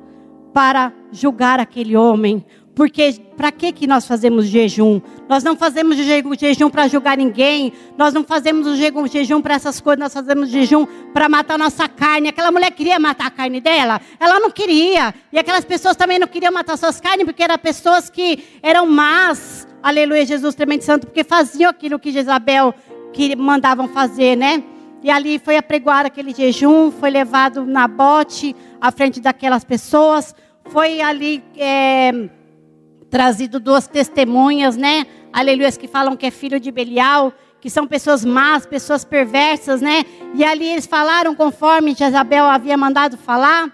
para 0.53 0.93
julgar 1.11 1.59
aquele 1.59 1.97
homem. 1.97 2.45
Porque 2.75 3.13
para 3.37 3.51
que 3.51 3.73
que 3.73 3.87
nós 3.87 4.07
fazemos 4.07 4.47
jejum? 4.47 5.01
Nós 5.29 5.43
não 5.43 5.57
fazemos 5.57 5.97
jejum 5.97 6.71
para 6.71 6.89
julgar 6.89 7.17
ninguém. 7.17 7.73
Nós 7.99 8.15
não 8.15 8.25
fazemos 8.25 8.67
o 8.67 8.77
jejum 8.77 9.41
para 9.41 9.55
essas 9.55 9.81
coisas. 9.81 10.01
Nós 10.01 10.15
fazemos 10.15 10.49
jejum 10.49 10.87
para 11.13 11.29
matar 11.29 11.59
nossa 11.59 11.89
carne. 11.89 12.29
Aquela 12.29 12.51
mulher 12.51 12.71
queria 12.71 12.99
matar 12.99 13.27
a 13.27 13.31
carne 13.31 13.61
dela. 13.61 14.01
Ela 14.19 14.41
não 14.41 14.51
queria. 14.51 15.15
E 15.33 15.39
aquelas 15.39 15.65
pessoas 15.65 15.97
também 15.97 16.19
não 16.19 16.27
queriam 16.27 16.53
matar 16.53 16.77
suas 16.77 17.01
carnes 17.01 17.25
porque 17.25 17.43
eram 17.43 17.59
pessoas 17.59 18.09
que 18.09 18.45
eram 18.63 18.87
más. 18.87 19.67
Aleluia, 19.83 20.25
Jesus 20.25 20.55
tremendo 20.55 20.83
santo, 20.83 21.07
porque 21.07 21.25
faziam 21.25 21.71
aquilo 21.71 21.99
que 21.99 22.13
Jezabel 22.13 22.75
que 23.13 23.35
mandavam 23.35 23.89
fazer, 23.89 24.37
né? 24.37 24.63
E 25.03 25.11
ali 25.11 25.39
foi 25.39 25.57
apregoado 25.57 26.07
aquele 26.07 26.35
jejum, 26.35 26.91
foi 26.91 27.11
levado 27.11 27.65
na 27.65 27.89
bote 27.89 28.55
à 28.81 28.93
frente 28.93 29.21
daquelas 29.21 29.65
pessoas. 29.65 30.35
Foi 30.67 31.01
ali 31.01 31.43
é, 31.57 32.13
trazido 33.11 33.59
duas 33.59 33.87
testemunhas, 33.87 34.77
né? 34.77 35.07
Aleluia, 35.33 35.71
que 35.73 35.89
falam 35.89 36.17
que 36.17 36.27
é 36.27 36.31
filho 36.31 36.61
de 36.61 36.71
Belial, 36.71 37.33
que 37.61 37.69
são 37.69 37.87
pessoas 37.87 38.25
más, 38.25 38.65
pessoas 38.65 39.05
perversas, 39.05 39.83
né? 39.83 40.05
E 40.35 40.45
ali 40.45 40.67
eles 40.67 40.87
falaram 40.87 41.35
conforme 41.35 41.95
Jezabel 41.95 42.45
havia 42.47 42.77
mandado 42.77 43.17
falar 43.19 43.71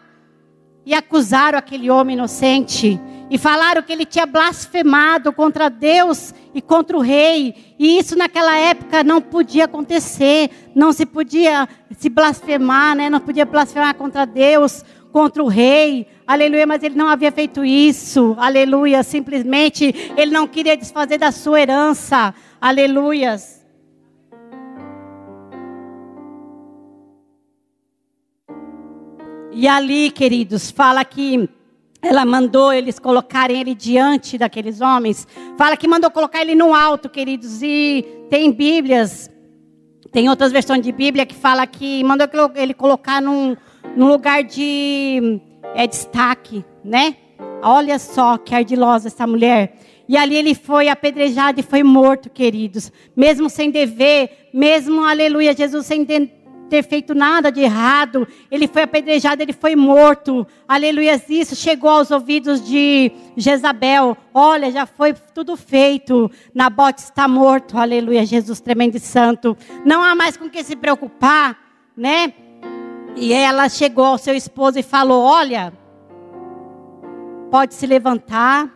e 0.85 0.95
acusaram 0.95 1.59
aquele 1.59 1.90
homem 1.90 2.16
inocente 2.16 3.00
e 3.28 3.37
falaram 3.37 3.83
que 3.83 3.93
ele 3.93 4.05
tinha 4.05 4.25
blasfemado 4.25 5.33
contra 5.33 5.69
Deus 5.69 6.33
e 6.55 6.62
contra 6.62 6.97
o 6.97 7.00
rei. 7.00 7.75
E 7.78 7.99
isso 7.99 8.16
naquela 8.16 8.57
época 8.57 9.02
não 9.02 9.21
podia 9.21 9.64
acontecer, 9.64 10.50
não 10.75 10.93
se 10.93 11.05
podia 11.05 11.69
se 11.99 12.09
blasfemar, 12.09 12.95
né? 12.95 13.11
Não 13.11 13.21
podia 13.21 13.45
blasfemar 13.45 13.95
contra 13.97 14.25
Deus, 14.25 14.85
contra 15.16 15.42
o 15.42 15.49
rei. 15.49 16.06
Aleluia, 16.26 16.66
mas 16.66 16.82
ele 16.82 16.94
não 16.94 17.08
havia 17.08 17.32
feito 17.32 17.64
isso. 17.64 18.37
Aleluia, 18.38 19.02
simplesmente 19.02 20.12
ele 20.14 20.30
não 20.30 20.46
queria 20.46 20.76
desfazer 20.76 21.16
da 21.16 21.32
sua 21.32 21.58
herança. 21.58 22.35
Aleluias. 22.61 23.64
E 29.50 29.66
ali, 29.66 30.11
queridos, 30.11 30.70
fala 30.70 31.02
que 31.02 31.49
ela 32.02 32.26
mandou 32.26 32.70
eles 32.70 32.99
colocarem 32.99 33.58
ele 33.58 33.75
diante 33.75 34.37
daqueles 34.37 34.82
homens. 34.82 35.26
Fala 35.56 35.78
que 35.78 35.88
mandou 35.88 36.11
colocar 36.11 36.42
ele 36.42 36.54
no 36.54 36.75
alto, 36.75 37.08
queridos. 37.08 37.62
E 37.62 38.04
tem 38.28 38.52
Bíblias, 38.52 39.30
tem 40.12 40.28
outras 40.28 40.52
versões 40.52 40.82
de 40.82 40.92
Bíblia 40.92 41.25
que 41.25 41.35
fala 41.35 41.66
que 41.66 42.04
mandou 42.04 42.28
ele 42.54 42.75
colocar 42.75 43.23
num, 43.23 43.56
num 43.97 44.09
lugar 44.09 44.45
de 44.45 45.41
é, 45.75 45.87
destaque, 45.87 46.65
né? 46.85 47.17
Olha 47.62 47.99
só 47.99 48.37
que 48.37 48.55
ardilosa 48.55 49.09
essa 49.09 49.26
mulher. 49.26 49.76
E 50.09 50.17
ali 50.17 50.37
ele 50.37 50.55
foi 50.55 50.88
apedrejado 50.88 51.59
e 51.59 51.62
foi 51.65 51.83
morto, 51.83 52.31
queridos. 52.31 52.93
Mesmo 53.17 53.50
sem 53.50 53.71
dever, 53.71 54.50
mesmo, 54.55 55.05
aleluia, 55.05 55.57
Jesus 55.57 55.85
sem 55.87 56.05
ter 56.05 56.83
feito 56.85 57.15
nada 57.15 57.50
de 57.50 57.61
errado, 57.61 58.26
ele 58.50 58.67
foi 58.67 58.83
apedrejado, 58.83 59.43
ele 59.43 59.53
foi 59.53 59.75
morto. 59.75 60.47
Aleluia, 60.67 61.21
isso 61.29 61.57
chegou 61.57 61.91
aos 61.91 62.11
ouvidos 62.11 62.65
de 62.65 63.11
Jezabel. 63.37 64.17
Olha, 64.33 64.71
já 64.71 64.87
foi 64.87 65.15
tudo 65.35 65.57
feito. 65.57 66.31
Nabote 66.55 67.03
está 67.03 67.26
morto. 67.26 67.79
Aleluia, 67.79 68.25
Jesus 68.25 68.61
tremendo 68.61 68.97
e 68.97 69.00
santo. 69.00 69.57
Não 69.85 70.03
há 70.03 70.15
mais 70.15 70.37
com 70.37 70.49
que 70.49 70.62
se 70.62 70.76
preocupar, 70.76 71.57
né? 71.97 72.33
E 73.16 73.32
ela 73.32 73.68
chegou 73.70 74.04
ao 74.04 74.18
seu 74.18 74.35
esposo 74.35 74.78
e 74.78 74.82
falou: 74.82 75.25
Olha, 75.25 75.73
pode 77.50 77.75
se 77.75 77.87
levantar, 77.87 78.70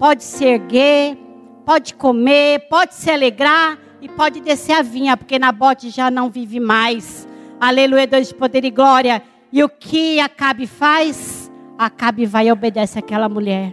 pode 0.00 0.24
se 0.24 0.44
erguer, 0.44 1.16
pode 1.64 1.94
comer, 1.94 2.66
pode 2.68 2.94
se 2.94 3.08
alegrar 3.08 3.78
e 4.02 4.08
pode 4.08 4.40
descer 4.40 4.72
a 4.72 4.82
vinha, 4.82 5.16
porque 5.16 5.38
Nabote 5.38 5.90
já 5.90 6.10
não 6.10 6.28
vive 6.28 6.58
mais. 6.58 7.28
Aleluia, 7.60 8.06
Deus 8.06 8.28
de 8.28 8.34
poder 8.34 8.64
e 8.64 8.70
glória. 8.70 9.22
E 9.52 9.62
o 9.62 9.68
que 9.68 10.18
Acabe 10.18 10.66
faz? 10.66 11.50
Acabe 11.78 12.26
vai 12.26 12.48
e 12.48 12.52
obedece 12.52 12.98
àquela 12.98 13.28
mulher. 13.28 13.72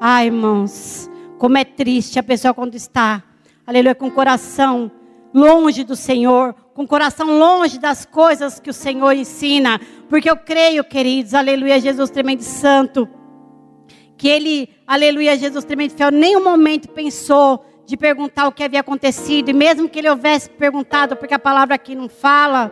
Ai, 0.00 0.26
irmãos, 0.26 1.08
como 1.38 1.56
é 1.56 1.64
triste 1.64 2.18
a 2.18 2.22
pessoa 2.22 2.52
quando 2.52 2.74
está, 2.74 3.22
aleluia, 3.64 3.94
com 3.94 4.08
o 4.08 4.10
coração 4.10 4.90
longe 5.32 5.84
do 5.84 5.94
Senhor, 5.94 6.54
com 6.74 6.84
o 6.84 6.88
coração 6.88 7.38
longe 7.38 7.78
das 7.78 8.04
coisas 8.04 8.60
que 8.60 8.70
o 8.70 8.74
Senhor 8.74 9.12
ensina, 9.12 9.80
porque 10.08 10.30
eu 10.30 10.36
creio, 10.36 10.84
queridos, 10.84 11.34
aleluia, 11.34 11.80
Jesus 11.80 12.10
tremendo 12.10 12.42
santo, 12.42 13.08
que 14.16 14.28
ele, 14.28 14.68
aleluia, 14.86 15.36
Jesus 15.36 15.64
tremendo 15.64 15.92
fiel, 15.92 16.10
nenhum 16.10 16.42
momento 16.42 16.88
pensou 16.88 17.64
de 17.86 17.96
perguntar 17.96 18.48
o 18.48 18.52
que 18.52 18.62
havia 18.62 18.80
acontecido, 18.80 19.48
e 19.48 19.52
mesmo 19.52 19.88
que 19.88 19.98
ele 19.98 20.10
houvesse 20.10 20.50
perguntado, 20.50 21.16
porque 21.16 21.34
a 21.34 21.38
palavra 21.38 21.74
aqui 21.74 21.94
não 21.94 22.08
fala, 22.08 22.70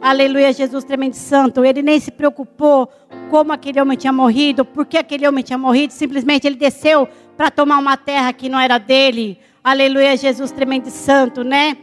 aleluia, 0.00 0.52
Jesus 0.52 0.84
tremendo 0.84 1.14
santo, 1.14 1.64
ele 1.64 1.82
nem 1.82 1.98
se 2.00 2.10
preocupou 2.10 2.88
como 3.30 3.52
aquele 3.52 3.80
homem 3.80 3.96
tinha 3.96 4.12
morrido, 4.12 4.64
porque 4.64 4.98
aquele 4.98 5.26
homem 5.26 5.44
tinha 5.44 5.58
morrido, 5.58 5.92
simplesmente 5.92 6.46
ele 6.46 6.56
desceu 6.56 7.08
para 7.36 7.50
tomar 7.50 7.78
uma 7.78 7.96
terra 7.96 8.32
que 8.32 8.48
não 8.48 8.60
era 8.60 8.78
dele, 8.78 9.38
aleluia, 9.62 10.16
Jesus 10.16 10.50
tremendo 10.50 10.90
santo, 10.90 11.42
né? 11.42 11.76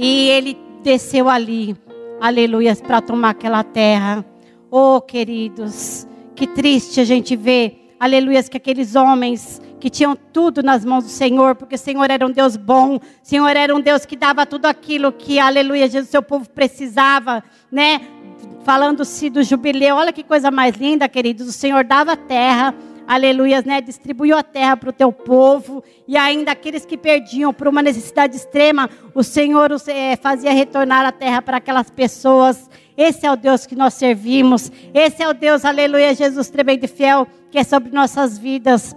E 0.00 0.28
ele 0.28 0.56
desceu 0.80 1.28
ali, 1.28 1.76
aleluia, 2.20 2.76
para 2.76 3.00
tomar 3.00 3.30
aquela 3.30 3.64
terra. 3.64 4.24
Oh, 4.70 5.00
queridos, 5.00 6.06
que 6.36 6.46
triste 6.46 7.00
a 7.00 7.04
gente 7.04 7.34
ver, 7.34 7.96
aleluia, 7.98 8.40
que 8.44 8.56
aqueles 8.56 8.94
homens 8.94 9.60
que 9.80 9.90
tinham 9.90 10.14
tudo 10.32 10.62
nas 10.62 10.84
mãos 10.84 11.02
do 11.02 11.10
Senhor, 11.10 11.56
porque 11.56 11.74
o 11.74 11.78
Senhor 11.78 12.08
era 12.12 12.24
um 12.24 12.30
Deus 12.30 12.56
bom, 12.56 12.94
o 12.94 13.00
Senhor 13.24 13.56
era 13.56 13.74
um 13.74 13.80
Deus 13.80 14.06
que 14.06 14.14
dava 14.14 14.46
tudo 14.46 14.66
aquilo 14.66 15.10
que, 15.10 15.40
aleluia, 15.40 15.88
Jesus, 15.88 16.10
seu 16.10 16.22
povo 16.22 16.48
precisava, 16.48 17.42
né? 17.68 18.00
Falando-se 18.62 19.28
do 19.28 19.42
jubileu, 19.42 19.96
olha 19.96 20.12
que 20.12 20.22
coisa 20.22 20.48
mais 20.48 20.76
linda, 20.76 21.08
queridos. 21.08 21.48
O 21.48 21.52
Senhor 21.52 21.82
dava 21.82 22.16
terra, 22.16 22.72
aleluias, 23.08 23.64
né? 23.64 23.80
Distribuiu 23.80 24.36
a 24.36 24.42
terra 24.42 24.76
para 24.76 24.90
o 24.90 24.92
teu 24.92 25.10
povo 25.10 25.82
e 26.06 26.14
ainda 26.14 26.52
aqueles 26.52 26.84
que 26.84 26.98
perdiam 26.98 27.54
por 27.54 27.66
uma 27.66 27.82
necessidade 27.82 28.36
extrema, 28.36 28.90
o 29.14 29.22
Senhor 29.22 29.72
os, 29.72 29.88
é, 29.88 30.14
fazia 30.14 30.52
retornar 30.52 31.06
a 31.06 31.10
terra 31.10 31.40
para 31.40 31.56
aquelas 31.56 31.90
pessoas. 31.90 32.68
Esse 32.94 33.24
é 33.24 33.32
o 33.32 33.36
Deus 33.36 33.64
que 33.64 33.74
nós 33.74 33.94
servimos. 33.94 34.70
Esse 34.92 35.22
é 35.22 35.28
o 35.28 35.32
Deus, 35.32 35.64
aleluia, 35.64 36.14
Jesus 36.14 36.50
tremendo 36.50 36.84
e 36.84 36.88
fiel, 36.88 37.26
que 37.50 37.58
é 37.58 37.64
sobre 37.64 37.90
nossas 37.90 38.38
vidas. 38.38 38.94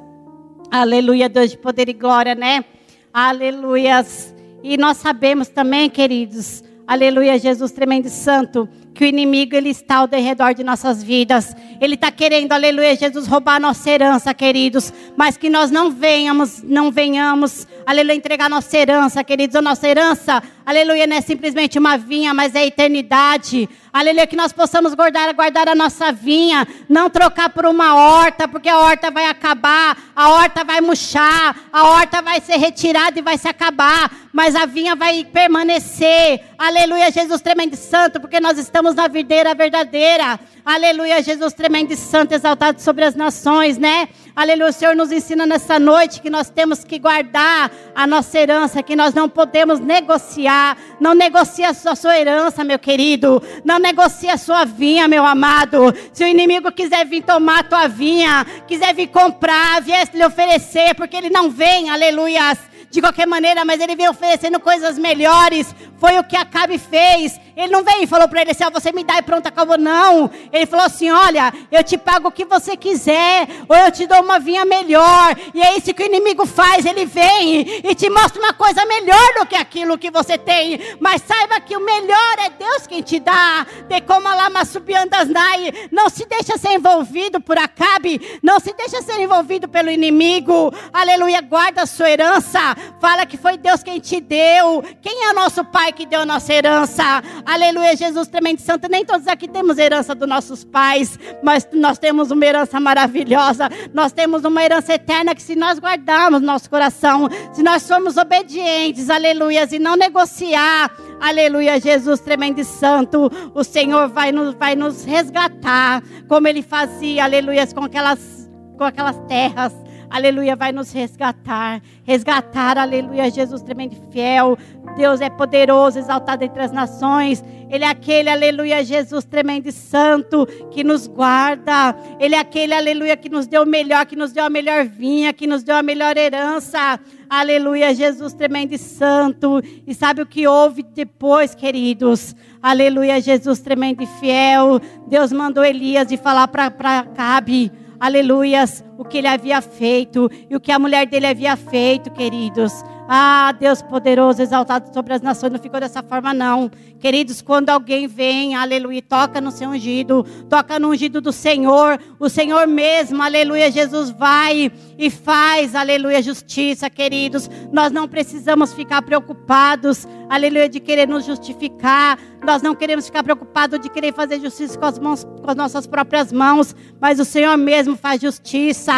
Aleluia, 0.69 1.29
Deus 1.29 1.51
de 1.51 1.57
poder 1.57 1.87
e 1.87 1.93
glória, 1.93 2.35
né? 2.35 2.65
Aleluias. 3.13 4.35
E 4.61 4.75
nós 4.75 4.97
sabemos 4.97 5.47
também, 5.47 5.89
queridos, 5.89 6.63
aleluia, 6.87 7.37
Jesus 7.39 7.71
tremendo 7.71 8.07
e 8.07 8.09
santo, 8.09 8.67
que 8.93 9.03
o 9.03 9.07
inimigo 9.07 9.55
ele 9.55 9.69
está 9.69 9.97
ao 9.97 10.07
redor 10.07 10.53
de 10.53 10.63
nossas 10.63 11.01
vidas. 11.01 11.55
Ele 11.79 11.95
está 11.95 12.11
querendo, 12.11 12.51
aleluia, 12.51 12.95
Jesus 12.95 13.25
roubar 13.25 13.55
a 13.55 13.59
nossa 13.59 13.89
herança, 13.89 14.33
queridos. 14.33 14.93
Mas 15.15 15.37
que 15.37 15.49
nós 15.49 15.71
não 15.71 15.89
venhamos, 15.89 16.61
não 16.61 16.91
venhamos, 16.91 17.67
aleluia, 17.85 18.15
entregar 18.15 18.49
nossa 18.49 18.77
herança, 18.77 19.23
queridos. 19.23 19.55
A 19.55 19.61
nossa 19.61 19.87
herança, 19.87 20.43
aleluia, 20.65 21.07
não 21.07 21.15
é 21.15 21.21
simplesmente 21.21 21.79
uma 21.79 21.97
vinha, 21.97 22.33
mas 22.33 22.53
é 22.53 22.59
a 22.59 22.65
eternidade. 22.67 23.67
Aleluia, 23.93 24.27
que 24.27 24.37
nós 24.37 24.53
possamos 24.53 24.93
guardar, 24.93 25.33
guardar 25.33 25.67
a 25.67 25.75
nossa 25.75 26.11
vinha, 26.11 26.65
não 26.87 27.09
trocar 27.09 27.49
por 27.49 27.65
uma 27.65 27.95
horta, 27.95 28.47
porque 28.47 28.69
a 28.69 28.77
horta 28.77 29.11
vai 29.11 29.25
acabar, 29.25 29.97
a 30.15 30.29
horta 30.29 30.63
vai 30.63 30.79
murchar, 30.79 31.55
a 31.73 31.89
horta 31.89 32.21
vai 32.21 32.39
ser 32.39 32.55
retirada 32.57 33.19
e 33.19 33.21
vai 33.21 33.37
se 33.37 33.49
acabar, 33.49 34.09
mas 34.31 34.55
a 34.55 34.65
vinha 34.65 34.95
vai 34.95 35.25
permanecer. 35.25 36.41
Aleluia, 36.57 36.70
Jesus 37.11 37.41
tremendo 37.41 37.73
e 37.73 37.77
santo, 37.77 38.19
porque 38.19 38.39
nós 38.39 38.57
estamos 38.57 38.95
na 38.95 39.07
videira 39.07 39.53
verdadeira. 39.53 40.39
Aleluia, 40.65 41.21
Jesus 41.21 41.53
tremendo 41.53 41.91
e 41.91 41.97
santo, 41.97 42.33
exaltado 42.33 42.81
sobre 42.81 43.03
as 43.03 43.15
nações, 43.15 43.77
né? 43.77 44.09
Aleluia, 44.35 44.69
o 44.69 44.73
Senhor 44.73 44.95
nos 44.95 45.11
ensina 45.11 45.45
nessa 45.45 45.77
noite 45.77 46.21
que 46.21 46.29
nós 46.29 46.49
temos 46.49 46.83
que 46.83 46.97
guardar 46.97 47.69
a 47.93 48.07
nossa 48.07 48.39
herança, 48.39 48.81
que 48.81 48.95
nós 48.95 49.13
não 49.13 49.27
podemos 49.27 49.79
negociar. 49.79 50.77
Não 50.99 51.13
negocie 51.13 51.65
a 51.65 51.73
sua, 51.73 52.17
herança, 52.17 52.63
meu 52.63 52.79
querido. 52.79 53.41
Não 53.65 53.79
negocie 53.79 54.29
a 54.29 54.37
sua 54.37 54.63
vinha, 54.63 55.07
meu 55.07 55.25
amado. 55.25 55.93
Se 56.13 56.23
o 56.23 56.27
inimigo 56.27 56.71
quiser 56.71 57.05
vir 57.05 57.23
tomar 57.23 57.59
a 57.59 57.63
tua 57.63 57.87
vinha, 57.87 58.45
quiser 58.67 58.93
vir 58.93 59.07
comprar, 59.07 59.81
vier 59.81 60.07
lhe 60.13 60.25
oferecer, 60.25 60.95
porque 60.95 61.17
ele 61.17 61.29
não 61.29 61.49
vem, 61.49 61.89
aleluia, 61.89 62.57
de 62.89 63.01
qualquer 63.01 63.25
maneira, 63.25 63.65
mas 63.65 63.79
ele 63.79 63.95
vem 63.95 64.09
oferecendo 64.09 64.59
coisas 64.59 64.97
melhores. 64.97 65.73
Foi 66.01 66.17
o 66.17 66.23
que 66.23 66.35
Acabe 66.35 66.79
fez. 66.79 67.39
Ele 67.55 67.71
não 67.71 67.83
veio 67.83 68.01
e 68.01 68.07
falou 68.07 68.27
para 68.27 68.41
ele 68.41 68.49
assim: 68.49 68.63
ah, 68.63 68.71
você 68.71 68.91
me 68.91 69.03
dá 69.03 69.19
e 69.19 69.21
pronto, 69.21 69.45
acabou. 69.45 69.77
Não. 69.77 70.31
Ele 70.51 70.65
falou 70.65 70.87
assim: 70.87 71.11
olha, 71.11 71.53
eu 71.71 71.83
te 71.83 71.95
pago 71.95 72.29
o 72.29 72.31
que 72.31 72.43
você 72.43 72.75
quiser, 72.75 73.47
ou 73.69 73.75
eu 73.75 73.91
te 73.91 74.07
dou 74.07 74.19
uma 74.19 74.39
vinha 74.39 74.65
melhor. 74.65 75.37
E 75.53 75.61
é 75.61 75.77
isso 75.77 75.93
que 75.93 76.01
o 76.01 76.05
inimigo 76.07 76.43
faz: 76.47 76.87
ele 76.87 77.05
vem 77.05 77.85
e 77.87 77.93
te 77.93 78.09
mostra 78.09 78.41
uma 78.41 78.51
coisa 78.51 78.83
melhor 78.83 79.33
do 79.39 79.45
que 79.45 79.55
aquilo 79.55 79.95
que 79.95 80.09
você 80.09 80.39
tem. 80.39 80.79
Mas 80.99 81.21
saiba 81.21 81.61
que 81.61 81.77
o 81.77 81.85
melhor 81.85 82.39
é 82.39 82.49
Deus 82.49 82.87
quem 82.87 83.03
te 83.03 83.19
dá. 83.19 83.67
De 83.87 84.01
como 84.01 84.27
a 84.27 84.33
lama 84.33 84.65
subiandas 84.65 85.29
nai. 85.29 85.71
Não 85.91 86.09
se 86.09 86.25
deixa 86.25 86.57
ser 86.57 86.71
envolvido 86.71 87.39
por 87.39 87.59
Acabe, 87.59 88.39
não 88.41 88.59
se 88.59 88.73
deixa 88.73 89.03
ser 89.03 89.21
envolvido 89.21 89.69
pelo 89.69 89.91
inimigo. 89.91 90.73
Aleluia, 90.91 91.41
guarda 91.41 91.83
a 91.83 91.85
sua 91.85 92.09
herança. 92.09 92.59
Fala 92.99 93.23
que 93.27 93.37
foi 93.37 93.55
Deus 93.55 93.83
quem 93.83 93.99
te 93.99 94.19
deu. 94.19 94.83
Quem 94.99 95.25
é 95.25 95.33
nosso 95.33 95.63
Pai 95.63 95.90
que 95.91 96.05
deu 96.05 96.25
nossa 96.25 96.53
herança? 96.53 97.03
Aleluia, 97.45 97.95
Jesus 97.95 98.27
tremendo 98.27 98.59
santo. 98.59 98.87
Nem 98.89 99.05
todos 99.05 99.27
aqui 99.27 99.47
temos 99.47 99.77
herança 99.77 100.15
dos 100.15 100.27
nossos 100.27 100.63
pais, 100.63 101.19
mas 101.43 101.67
nós 101.73 101.97
temos 101.97 102.31
uma 102.31 102.45
herança 102.45 102.79
maravilhosa. 102.79 103.69
Nós 103.93 104.11
temos 104.11 104.43
uma 104.43 104.63
herança 104.63 104.93
eterna 104.93 105.35
que 105.35 105.41
se 105.41 105.55
nós 105.55 105.79
guardarmos 105.79 106.41
nosso 106.41 106.69
coração, 106.69 107.29
se 107.53 107.61
nós 107.63 107.83
somos 107.83 108.17
obedientes, 108.17 109.09
aleluia, 109.09 109.67
e 109.71 109.79
não 109.79 109.95
negociar, 109.95 110.91
aleluia, 111.19 111.79
Jesus 111.79 112.19
tremendo 112.19 112.59
e 112.59 112.65
santo, 112.65 113.31
o 113.53 113.63
Senhor 113.63 114.09
vai 114.09 114.31
nos, 114.31 114.53
vai 114.55 114.75
nos 114.75 115.03
resgatar, 115.03 116.01
como 116.27 116.47
Ele 116.47 116.61
fazia, 116.61 117.23
aleluia, 117.23 117.65
com 117.67 117.83
aquelas, 117.83 118.49
com 118.77 118.83
aquelas 118.83 119.17
terras 119.27 119.73
aleluia, 120.11 120.55
vai 120.55 120.71
nos 120.71 120.91
resgatar. 120.91 121.81
Resgatar, 122.03 122.77
aleluia, 122.77 123.31
Jesus 123.31 123.61
tremendo 123.61 123.93
e 123.93 124.11
fiel. 124.11 124.57
Deus 124.95 125.21
é 125.21 125.29
poderoso, 125.29 125.97
exaltado 125.97 126.43
entre 126.43 126.61
as 126.61 126.71
nações. 126.71 127.43
Ele 127.69 127.85
é 127.85 127.87
aquele, 127.87 128.29
aleluia, 128.29 128.83
Jesus 128.83 129.23
tremendo 129.23 129.67
e 129.67 129.71
santo, 129.71 130.45
que 130.69 130.83
nos 130.83 131.07
guarda. 131.07 131.95
Ele 132.19 132.35
é 132.35 132.39
aquele, 132.39 132.73
aleluia, 132.73 133.15
que 133.15 133.29
nos 133.29 133.47
deu 133.47 133.63
o 133.63 133.65
melhor, 133.65 134.05
que 134.05 134.15
nos 134.15 134.33
deu 134.33 134.43
a 134.43 134.49
melhor 134.49 134.85
vinha, 134.85 135.31
que 135.31 135.47
nos 135.47 135.63
deu 135.63 135.77
a 135.77 135.81
melhor 135.81 136.17
herança. 136.17 136.99
Aleluia, 137.29 137.95
Jesus 137.95 138.33
tremendo 138.33 138.73
e 138.73 138.77
santo. 138.77 139.61
E 139.87 139.93
sabe 139.95 140.21
o 140.21 140.25
que 140.25 140.45
houve 140.45 140.83
depois, 140.83 141.55
queridos? 141.55 142.35
Aleluia, 142.61 143.21
Jesus 143.21 143.61
tremendo 143.61 144.03
e 144.03 144.07
fiel. 144.19 144.81
Deus 145.07 145.31
mandou 145.31 145.63
Elias 145.63 146.07
de 146.07 146.17
falar 146.17 146.49
para 146.49 146.69
Cabe 147.15 147.71
aleluias, 148.01 148.83
o 149.01 149.03
que 149.03 149.17
ele 149.17 149.27
havia 149.27 149.59
feito 149.61 150.29
e 150.47 150.55
o 150.55 150.59
que 150.59 150.71
a 150.71 150.77
mulher 150.77 151.07
dele 151.07 151.25
havia 151.25 151.57
feito, 151.57 152.11
queridos. 152.11 152.71
Ah, 153.09 153.51
Deus 153.59 153.81
poderoso, 153.81 154.41
exaltado 154.41 154.93
sobre 154.93 155.13
as 155.13 155.21
nações, 155.21 155.51
não 155.51 155.59
ficou 155.59 155.79
dessa 155.79 156.03
forma, 156.03 156.33
não. 156.33 156.71
Queridos, 156.99 157.41
quando 157.41 157.69
alguém 157.69 158.07
vem, 158.07 158.55
aleluia, 158.55 159.01
toca 159.01 159.41
no 159.41 159.51
seu 159.51 159.69
ungido, 159.69 160.23
toca 160.47 160.79
no 160.79 160.91
ungido 160.91 161.19
do 161.19 161.33
Senhor, 161.33 161.99
o 162.19 162.29
Senhor 162.29 162.67
mesmo, 162.67 163.21
aleluia, 163.21 163.71
Jesus 163.71 164.11
vai 164.11 164.71
e 164.97 165.09
faz, 165.09 165.75
aleluia, 165.75 166.21
justiça, 166.21 166.89
queridos. 166.89 167.49
Nós 167.73 167.91
não 167.91 168.07
precisamos 168.07 168.71
ficar 168.71 169.01
preocupados, 169.01 170.07
aleluia, 170.29 170.69
de 170.69 170.79
querer 170.79 171.07
nos 171.07 171.25
justificar. 171.25 172.19
Nós 172.45 172.61
não 172.61 172.73
queremos 172.73 173.07
ficar 173.07 173.23
preocupados 173.23 173.79
de 173.79 173.89
querer 173.89 174.13
fazer 174.13 174.39
justiça 174.39 174.77
com 174.77 174.85
as, 174.85 174.97
mãos, 174.97 175.23
com 175.23 175.49
as 175.49 175.55
nossas 175.55 175.85
próprias 175.85 176.31
mãos, 176.31 176.75
mas 176.99 177.19
o 177.19 177.25
Senhor 177.25 177.57
mesmo 177.57 177.97
faz 177.97 178.21
justiça. 178.21 178.90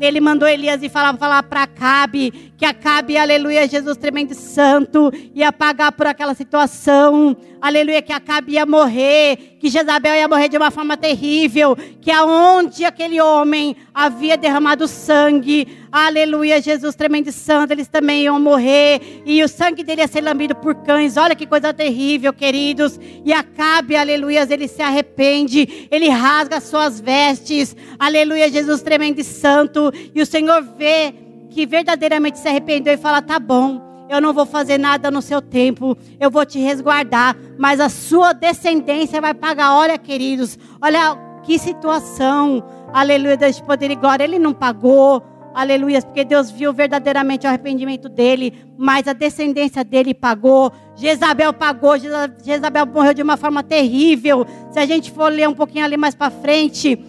Ele 0.00 0.20
mandou 0.20 0.48
Elias 0.48 0.82
e 0.82 0.88
falar, 0.88 1.16
falar 1.16 1.42
para 1.44 1.62
Acabe, 1.62 2.52
que 2.56 2.64
Acabe, 2.64 3.16
aleluia, 3.16 3.68
Jesus 3.68 3.96
tremendo 3.96 4.34
santo, 4.34 5.10
ia 5.34 5.52
pagar 5.52 5.92
por 5.92 6.06
aquela 6.06 6.34
situação, 6.34 7.36
aleluia, 7.66 8.02
que 8.02 8.12
Acabe 8.12 8.52
ia 8.52 8.66
morrer, 8.66 9.56
que 9.58 9.70
Jezabel 9.70 10.14
ia 10.14 10.28
morrer 10.28 10.50
de 10.50 10.58
uma 10.58 10.70
forma 10.70 10.98
terrível, 10.98 11.74
que 11.98 12.10
aonde 12.10 12.84
aquele 12.84 13.18
homem 13.22 13.74
havia 13.94 14.36
derramado 14.36 14.86
sangue, 14.86 15.66
aleluia, 15.90 16.60
Jesus 16.60 16.94
tremendo 16.94 17.32
santo, 17.32 17.72
eles 17.72 17.88
também 17.88 18.24
iam 18.24 18.38
morrer, 18.38 19.22
e 19.24 19.42
o 19.42 19.48
sangue 19.48 19.82
dele 19.82 20.02
ia 20.02 20.06
ser 20.06 20.20
lambido 20.20 20.54
por 20.54 20.74
cães, 20.74 21.16
olha 21.16 21.34
que 21.34 21.46
coisa 21.46 21.72
terrível, 21.72 22.34
queridos, 22.34 23.00
e 23.24 23.32
Acabe, 23.32 23.96
aleluia, 23.96 24.46
ele 24.50 24.68
se 24.68 24.82
arrepende, 24.82 25.88
ele 25.90 26.10
rasga 26.10 26.60
suas 26.60 27.00
vestes, 27.00 27.74
aleluia, 27.98 28.50
Jesus 28.50 28.82
tremendo 28.82 29.24
santo, 29.24 29.90
e 30.14 30.20
o 30.20 30.26
Senhor 30.26 30.62
vê 30.76 31.14
que 31.48 31.64
verdadeiramente 31.64 32.38
se 32.38 32.48
arrependeu 32.48 32.92
e 32.92 32.98
fala: 32.98 33.22
tá 33.22 33.38
bom, 33.38 33.83
eu 34.08 34.20
não 34.20 34.32
vou 34.32 34.46
fazer 34.46 34.78
nada 34.78 35.10
no 35.10 35.22
seu 35.22 35.40
tempo, 35.40 35.96
eu 36.20 36.30
vou 36.30 36.44
te 36.44 36.58
resguardar, 36.58 37.36
mas 37.58 37.80
a 37.80 37.88
sua 37.88 38.32
descendência 38.32 39.20
vai 39.20 39.34
pagar. 39.34 39.74
Olha, 39.74 39.98
queridos, 39.98 40.58
olha 40.80 41.16
que 41.42 41.58
situação, 41.58 42.62
aleluia, 42.92 43.36
Deus 43.36 43.56
de 43.56 43.62
poder 43.62 43.90
e 43.90 43.94
glória. 43.94 44.24
Ele 44.24 44.38
não 44.38 44.52
pagou, 44.52 45.22
aleluia, 45.54 46.02
porque 46.02 46.24
Deus 46.24 46.50
viu 46.50 46.72
verdadeiramente 46.72 47.46
o 47.46 47.48
arrependimento 47.48 48.08
dele, 48.08 48.54
mas 48.76 49.06
a 49.06 49.12
descendência 49.12 49.84
dele 49.84 50.12
pagou. 50.12 50.72
Jezabel 50.96 51.52
pagou, 51.52 51.94
Jezabel 52.42 52.86
morreu 52.86 53.14
de 53.14 53.22
uma 53.22 53.36
forma 53.36 53.62
terrível. 53.62 54.46
Se 54.70 54.78
a 54.78 54.86
gente 54.86 55.10
for 55.10 55.30
ler 55.30 55.48
um 55.48 55.54
pouquinho 55.54 55.84
ali 55.84 55.96
mais 55.96 56.14
para 56.14 56.30
frente, 56.30 57.02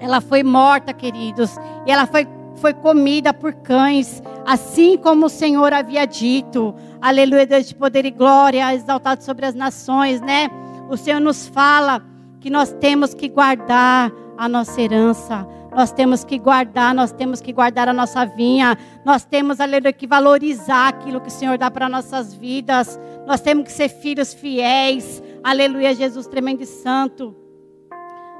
ela 0.00 0.20
foi 0.20 0.42
morta, 0.42 0.92
queridos, 0.92 1.56
e 1.86 1.90
ela 1.90 2.06
foi 2.06 2.26
foi 2.56 2.74
comida 2.74 3.32
por 3.32 3.52
cães, 3.54 4.22
assim 4.44 4.96
como 4.96 5.26
o 5.26 5.30
Senhor 5.30 5.72
havia 5.72 6.06
dito. 6.06 6.74
Aleluia, 7.00 7.46
Deus 7.46 7.66
de 7.66 7.74
poder 7.74 8.04
e 8.04 8.10
glória, 8.10 8.74
exaltado 8.74 9.22
sobre 9.22 9.46
as 9.46 9.54
nações, 9.54 10.20
né? 10.20 10.48
O 10.88 10.96
Senhor 10.96 11.20
nos 11.20 11.46
fala 11.46 12.02
que 12.40 12.50
nós 12.50 12.72
temos 12.74 13.14
que 13.14 13.28
guardar 13.28 14.12
a 14.36 14.48
nossa 14.48 14.80
herança. 14.80 15.46
Nós 15.74 15.92
temos 15.92 16.24
que 16.24 16.38
guardar, 16.38 16.94
nós 16.94 17.12
temos 17.12 17.40
que 17.40 17.52
guardar 17.52 17.88
a 17.88 17.92
nossa 17.92 18.24
vinha. 18.24 18.78
Nós 19.04 19.24
temos, 19.24 19.60
aleluia, 19.60 19.92
que 19.92 20.06
valorizar 20.06 20.88
aquilo 20.88 21.20
que 21.20 21.28
o 21.28 21.30
Senhor 21.30 21.58
dá 21.58 21.70
para 21.70 21.88
nossas 21.88 22.32
vidas. 22.32 22.98
Nós 23.26 23.40
temos 23.40 23.64
que 23.64 23.72
ser 23.72 23.88
filhos 23.88 24.32
fiéis. 24.32 25.22
Aleluia, 25.44 25.94
Jesus 25.94 26.26
tremendo 26.26 26.62
e 26.62 26.66
santo. 26.66 27.36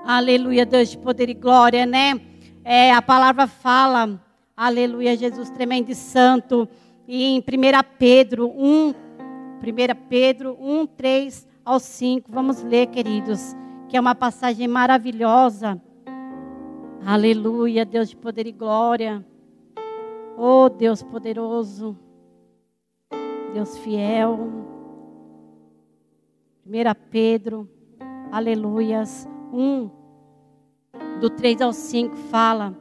Aleluia, 0.06 0.64
Deus 0.64 0.88
de 0.88 0.98
poder 0.98 1.28
e 1.28 1.34
glória, 1.34 1.84
né? 1.84 2.18
É, 2.68 2.92
a 2.92 3.00
palavra 3.00 3.46
fala, 3.46 4.20
aleluia, 4.56 5.16
Jesus 5.16 5.48
tremendo 5.50 5.88
e 5.90 5.94
santo, 5.94 6.68
e 7.06 7.22
em 7.22 7.38
1 7.38 7.42
Pedro 7.96 8.48
1, 8.48 8.88
1 8.88 8.92
Pedro 10.08 10.56
1, 10.58 10.84
3 10.84 11.46
ao 11.64 11.78
5, 11.78 12.28
vamos 12.28 12.64
ler, 12.64 12.88
queridos, 12.88 13.54
que 13.88 13.96
é 13.96 14.00
uma 14.00 14.16
passagem 14.16 14.66
maravilhosa. 14.66 15.80
Aleluia, 17.06 17.84
Deus 17.84 18.08
de 18.10 18.16
poder 18.16 18.48
e 18.48 18.52
glória. 18.52 19.24
Oh, 20.36 20.68
Deus 20.68 21.04
poderoso, 21.04 21.96
Deus 23.54 23.78
fiel. 23.78 24.40
1 26.66 26.70
Pedro, 27.12 27.70
aleluias, 28.32 29.28
1, 29.52 29.88
do 31.20 31.30
3 31.30 31.60
ao 31.62 31.72
5 31.72 32.16
fala: 32.30 32.76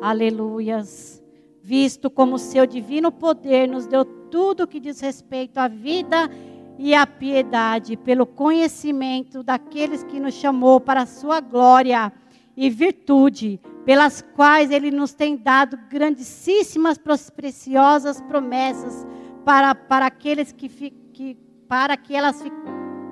Aleluias. 0.00 1.22
Visto 1.62 2.08
como 2.08 2.38
seu 2.38 2.64
divino 2.66 3.10
poder 3.10 3.66
nos 3.66 3.86
deu 3.86 4.04
tudo 4.04 4.66
que 4.66 4.78
diz 4.78 5.00
respeito 5.00 5.58
à 5.58 5.66
vida 5.66 6.30
e 6.78 6.94
à 6.94 7.06
piedade, 7.06 7.96
pelo 7.96 8.26
conhecimento 8.26 9.42
daqueles 9.42 10.04
que 10.04 10.20
nos 10.20 10.34
chamou 10.34 10.78
para 10.78 11.02
a 11.02 11.06
sua 11.06 11.40
glória 11.40 12.12
e 12.56 12.70
virtude, 12.70 13.60
pelas 13.84 14.22
quais 14.34 14.70
ele 14.70 14.90
nos 14.90 15.12
tem 15.12 15.36
dado 15.36 15.78
grandíssimas, 15.88 16.98
preciosas 17.34 18.20
promessas 18.20 19.06
para, 19.44 19.74
para 19.74 20.06
aqueles 20.06 20.52
que, 20.52 20.68
que 21.12 21.36
para 21.68 21.96
que 21.96 22.14
elas 22.14 22.44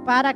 para 0.04 0.34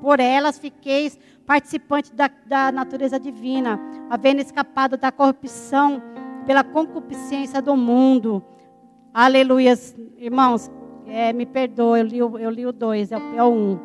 por 0.00 0.20
elas 0.20 0.58
fiqueis 0.58 1.18
participante 1.48 2.14
da, 2.14 2.30
da 2.44 2.70
natureza 2.70 3.18
divina, 3.18 3.80
havendo 4.10 4.42
escapado 4.42 4.98
da 4.98 5.10
corrupção 5.10 6.02
pela 6.44 6.62
concupiscência 6.62 7.62
do 7.62 7.74
mundo. 7.74 8.44
Aleluia, 9.14 9.72
irmãos. 10.18 10.70
é, 11.06 11.32
me 11.32 11.46
perdoa, 11.46 12.00
eu 12.00 12.50
li, 12.50 12.66
o 12.66 12.70
2, 12.70 13.12
é, 13.12 13.16
é 13.34 13.42
o 13.42 13.48
1. 13.48 13.50
Um. 13.50 13.78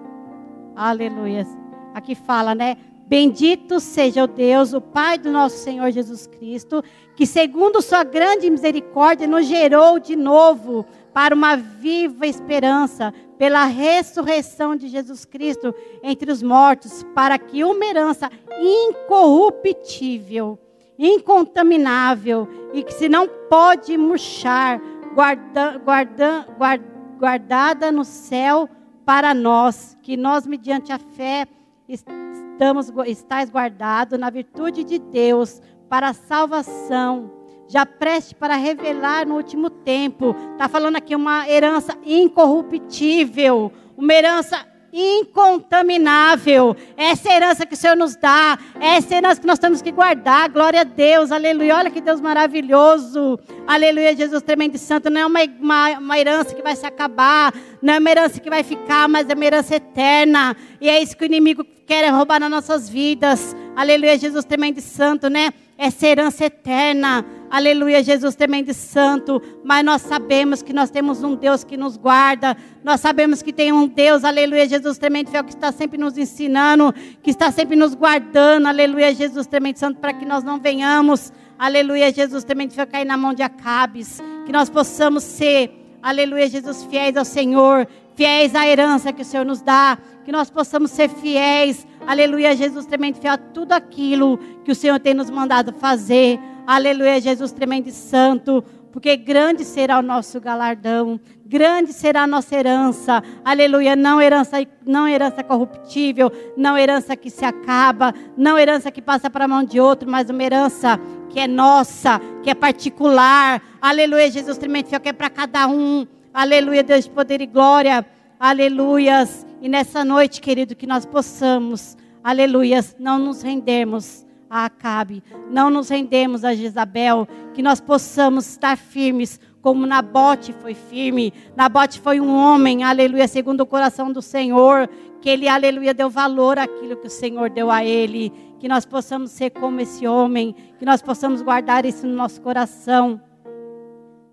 Aleluia. 0.76 1.47
Aqui 1.93 2.15
fala, 2.15 2.54
né? 2.54 2.76
Bendito 3.08 3.80
seja 3.80 4.26
o 4.26 4.28
Deus, 4.28 4.73
o 4.73 4.82
Pai 4.82 5.17
do 5.17 5.32
nosso 5.32 5.58
Senhor 5.60 5.89
Jesus 5.89 6.28
Cristo, 6.28 6.84
que 7.15 7.26
segundo 7.26 7.82
sua 7.82 8.04
grande 8.04 8.49
misericórdia 8.49 9.26
nos 9.26 9.45
gerou 9.45 9.99
de 9.99 10.17
novo 10.17 10.86
para 11.13 11.36
uma 11.36 11.56
viva 11.56 12.26
esperança, 12.26 13.13
pela 13.38 13.65
ressurreição 13.65 14.76
de 14.76 14.88
Jesus 14.88 15.26
Cristo 15.26 15.73
entre 16.02 16.32
os 16.32 16.41
mortos, 16.41 17.04
para 17.13 17.38
que 17.38 17.63
uma 17.63 17.86
herança 17.86 18.32
incorruptível, 18.60 20.58
incontaminável 20.97 22.47
e 22.73 22.84
que 22.84 22.93
se 22.93 23.08
não 23.08 23.28
pode 23.49 23.97
murchar, 23.97 24.82
guarda, 25.13 25.78
guarda, 25.78 26.47
guarda, 26.58 26.86
guardada 27.19 27.91
no 27.91 28.04
céu 28.04 28.67
para 29.06 29.34
nós, 29.34 29.97
que 30.02 30.17
nós 30.17 30.47
mediante 30.47 30.91
a 30.91 30.97
fé 30.97 31.47
estamos 31.88 32.91
estais 33.06 33.49
guardados 33.49 34.17
na 34.17 34.30
virtude 34.30 34.84
de 34.84 34.99
Deus 34.99 35.62
para 35.89 36.10
a 36.10 36.13
salvação, 36.13 37.32
já 37.73 37.88
preste 37.88 38.36
para 38.36 38.55
revelar 38.55 39.25
no 39.25 39.33
último 39.33 39.67
tempo. 39.67 40.36
Está 40.51 40.69
falando 40.69 40.95
aqui 40.95 41.15
uma 41.15 41.49
herança 41.49 41.97
incorruptível, 42.05 43.71
uma 43.97 44.13
herança 44.13 44.63
incontaminável. 44.93 46.75
Essa 46.95 47.33
herança 47.33 47.65
que 47.65 47.73
o 47.73 47.77
Senhor 47.77 47.97
nos 47.97 48.15
dá, 48.15 48.59
essa 48.79 49.15
herança 49.15 49.41
que 49.41 49.47
nós 49.47 49.57
temos 49.57 49.81
que 49.81 49.91
guardar. 49.91 50.49
Glória 50.49 50.81
a 50.81 50.83
Deus, 50.83 51.31
aleluia. 51.31 51.77
Olha 51.77 51.89
que 51.89 51.99
Deus 51.99 52.21
maravilhoso, 52.21 53.39
aleluia. 53.65 54.15
Jesus 54.15 54.43
tremendo 54.43 54.75
e 54.75 54.77
santo. 54.77 55.09
Não 55.09 55.21
é 55.21 55.25
uma, 55.25 55.39
uma, 55.59 55.89
uma 55.97 56.19
herança 56.19 56.53
que 56.53 56.62
vai 56.62 56.75
se 56.75 56.86
acabar, 56.86 57.51
não 57.84 57.96
é 57.96 58.00
uma 58.00 58.10
herança 58.10 58.39
que 58.39 58.50
vai 58.50 58.63
ficar, 58.63 59.10
mas 59.10 59.30
é 59.30 59.34
uma 59.34 59.43
herança 59.43 59.76
eterna. 59.76 60.56
E 60.80 60.88
é 60.89 61.04
isso 61.04 61.17
que 61.17 61.26
o 61.26 61.28
inimigo 61.28 61.65
quer 61.86 62.10
roubar 62.12 62.39
nas 62.39 62.50
nossas 62.50 62.89
vidas. 62.89 63.54
Aleluia, 63.76 64.17
Jesus 64.17 64.46
tremendo 64.46 64.78
e 64.78 64.82
santo, 64.82 65.30
né? 65.30 65.52
Essa 65.78 66.08
herança 66.08 66.46
eterna. 66.46 67.26
Aleluia, 67.52 68.02
Jesus 68.02 68.36
tremendo 68.36 68.69
e 68.69 68.74
santo. 68.74 69.41
Mas 69.65 69.84
nós 69.84 70.02
sabemos 70.02 70.62
que 70.62 70.72
nós 70.72 70.89
temos 70.89 71.26
um 71.26 71.36
Deus 71.36 71.65
que 71.65 71.76
nos 71.76 71.98
guarda. 71.98 72.56
Nós 72.86 73.02
sabemos 73.02 73.41
que 73.41 73.52
tem 73.52 73.74
um 73.74 73.86
Deus, 73.86 74.24
aleluia, 74.24 74.65
Jesus 74.65 74.98
tremendo 74.98 75.30
fiel, 75.30 75.43
que 75.43 75.54
está 75.54 75.69
sempre 75.74 75.98
nos 75.98 76.17
ensinando, 76.17 76.93
que 77.22 77.32
está 77.32 77.52
sempre 77.52 77.76
nos 77.76 77.93
guardando. 77.93 78.65
Aleluia, 78.65 79.13
Jesus 79.13 79.46
tremendo 79.46 79.76
santo, 79.76 80.00
para 80.00 80.13
que 80.13 80.26
nós 80.26 80.41
não 80.41 80.58
venhamos, 80.58 81.34
aleluia, 81.60 82.13
Jesus 82.13 82.46
tremendo 82.46 82.72
fiel, 82.72 82.88
cair 82.88 83.04
na 83.04 83.17
mão 83.17 83.34
de 83.34 83.43
Acabes. 83.43 84.22
Que 84.46 84.54
nós 84.54 84.69
possamos 84.69 85.24
ser, 85.24 85.83
aleluia, 86.03 86.47
Jesus, 86.47 86.83
fiéis 86.83 87.17
ao 87.17 87.25
Senhor, 87.25 87.87
fiéis 88.13 88.53
à 88.53 88.67
herança 88.67 89.13
que 89.13 89.21
o 89.21 89.25
Senhor 89.25 89.45
nos 89.45 89.61
dá 89.61 89.97
que 90.23 90.31
nós 90.31 90.49
possamos 90.49 90.91
ser 90.91 91.09
fiéis, 91.09 91.85
aleluia, 92.07 92.55
Jesus 92.55 92.85
tremendo 92.85 93.17
fiel 93.17 93.33
a 93.33 93.37
tudo 93.37 93.73
aquilo 93.73 94.37
que 94.63 94.71
o 94.71 94.75
Senhor 94.75 94.99
tem 94.99 95.13
nos 95.13 95.29
mandado 95.29 95.73
fazer, 95.73 96.39
aleluia, 96.65 97.19
Jesus 97.19 97.51
tremendo 97.51 97.87
e 97.87 97.91
santo, 97.91 98.63
porque 98.93 99.17
grande 99.17 99.65
será 99.65 99.97
o 99.97 100.03
nosso 100.03 100.39
galardão, 100.39 101.19
grande 101.43 101.91
será 101.91 102.21
a 102.21 102.27
nossa 102.27 102.56
herança, 102.56 103.23
aleluia, 103.43 103.95
não 103.95 104.21
herança, 104.21 104.58
não 104.86 105.08
herança 105.08 105.43
corruptível, 105.43 106.32
não 106.56 106.77
herança 106.77 107.15
que 107.15 107.32
se 107.32 107.43
acaba, 107.43 108.13
não 108.38 108.58
herança 108.58 108.91
que 108.91 109.01
passa 109.01 109.32
para 109.32 109.45
a 109.45 109.47
mão 109.47 109.63
de 109.63 109.79
outro, 109.79 110.08
mas 110.08 110.29
uma 110.29 110.43
herança 110.43 110.99
que 111.32 111.39
é 111.39 111.47
nossa, 111.47 112.21
que 112.43 112.51
é 112.51 112.53
particular, 112.53 113.63
aleluia, 113.82 114.29
Jesus 114.29 114.60
tremendo 114.60 114.89
fiel, 114.89 115.01
que 115.01 115.10
é 115.10 115.13
para 115.13 115.32
cada 115.32 115.67
um, 115.67 116.06
aleluia, 116.32 116.84
Deus 116.84 117.06
de 117.06 117.10
poder 117.10 117.41
e 117.41 117.47
glória, 117.47 118.06
aleluias, 118.39 119.43
e 119.60 119.67
nessa 119.67 120.06
noite, 120.06 120.39
querido, 120.39 120.75
que 120.75 120.86
nós 120.86 121.03
possamos, 121.03 121.97
aleluias, 122.23 122.95
não 122.99 123.17
nos 123.17 123.41
rendermos 123.41 124.22
a 124.53 124.65
Acabe, 124.65 125.23
não 125.49 125.71
nos 125.71 125.89
rendemos 125.89 126.45
a 126.45 126.53
Jezabel, 126.53 127.27
que 127.55 127.63
nós 127.63 127.81
possamos 127.81 128.47
estar 128.47 128.77
firmes, 128.77 129.39
como 129.63 129.87
Nabote 129.87 130.53
foi 130.53 130.75
firme. 130.75 131.33
Nabote 131.55 131.99
foi 131.99 132.19
um 132.19 132.35
homem, 132.35 132.83
aleluia, 132.83 133.27
segundo 133.27 133.61
o 133.61 133.65
coração 133.65 134.11
do 134.11 134.21
Senhor, 134.21 134.87
que 135.19 135.27
ele, 135.27 135.47
aleluia, 135.47 135.91
deu 135.91 136.07
valor 136.07 136.59
àquilo 136.59 136.97
que 136.97 137.07
o 137.07 137.09
Senhor 137.09 137.49
deu 137.49 137.71
a 137.71 137.83
ele. 137.83 138.31
Que 138.59 138.67
nós 138.67 138.85
possamos 138.85 139.31
ser 139.31 139.49
como 139.49 139.81
esse 139.81 140.05
homem, 140.05 140.55
que 140.77 140.85
nós 140.85 141.01
possamos 141.01 141.41
guardar 141.41 141.83
isso 141.83 142.05
no 142.05 142.13
nosso 142.13 142.39
coração. 142.39 143.19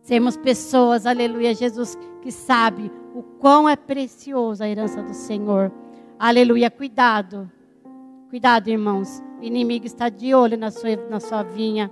Sermos 0.03 0.37
pessoas, 0.37 1.07
aleluia, 1.07 1.55
Jesus, 1.55 1.97
que 2.21 2.31
sabe 2.31 2.93
o 3.15 3.23
quão 3.23 3.67
é 3.67 3.75
preciosa 3.75 4.65
a 4.65 4.69
herança 4.69 5.03
do 5.03 5.15
Senhor. 5.15 5.73
Aleluia, 6.19 6.71
cuidado. 6.71 7.51
Cuidado, 8.31 8.69
irmãos. 8.69 9.21
O 9.41 9.43
inimigo 9.43 9.85
está 9.87 10.09
de 10.09 10.33
olho 10.33 10.57
na 10.57 10.71
sua, 10.71 10.95
na 11.11 11.19
sua 11.19 11.43
vinha. 11.43 11.91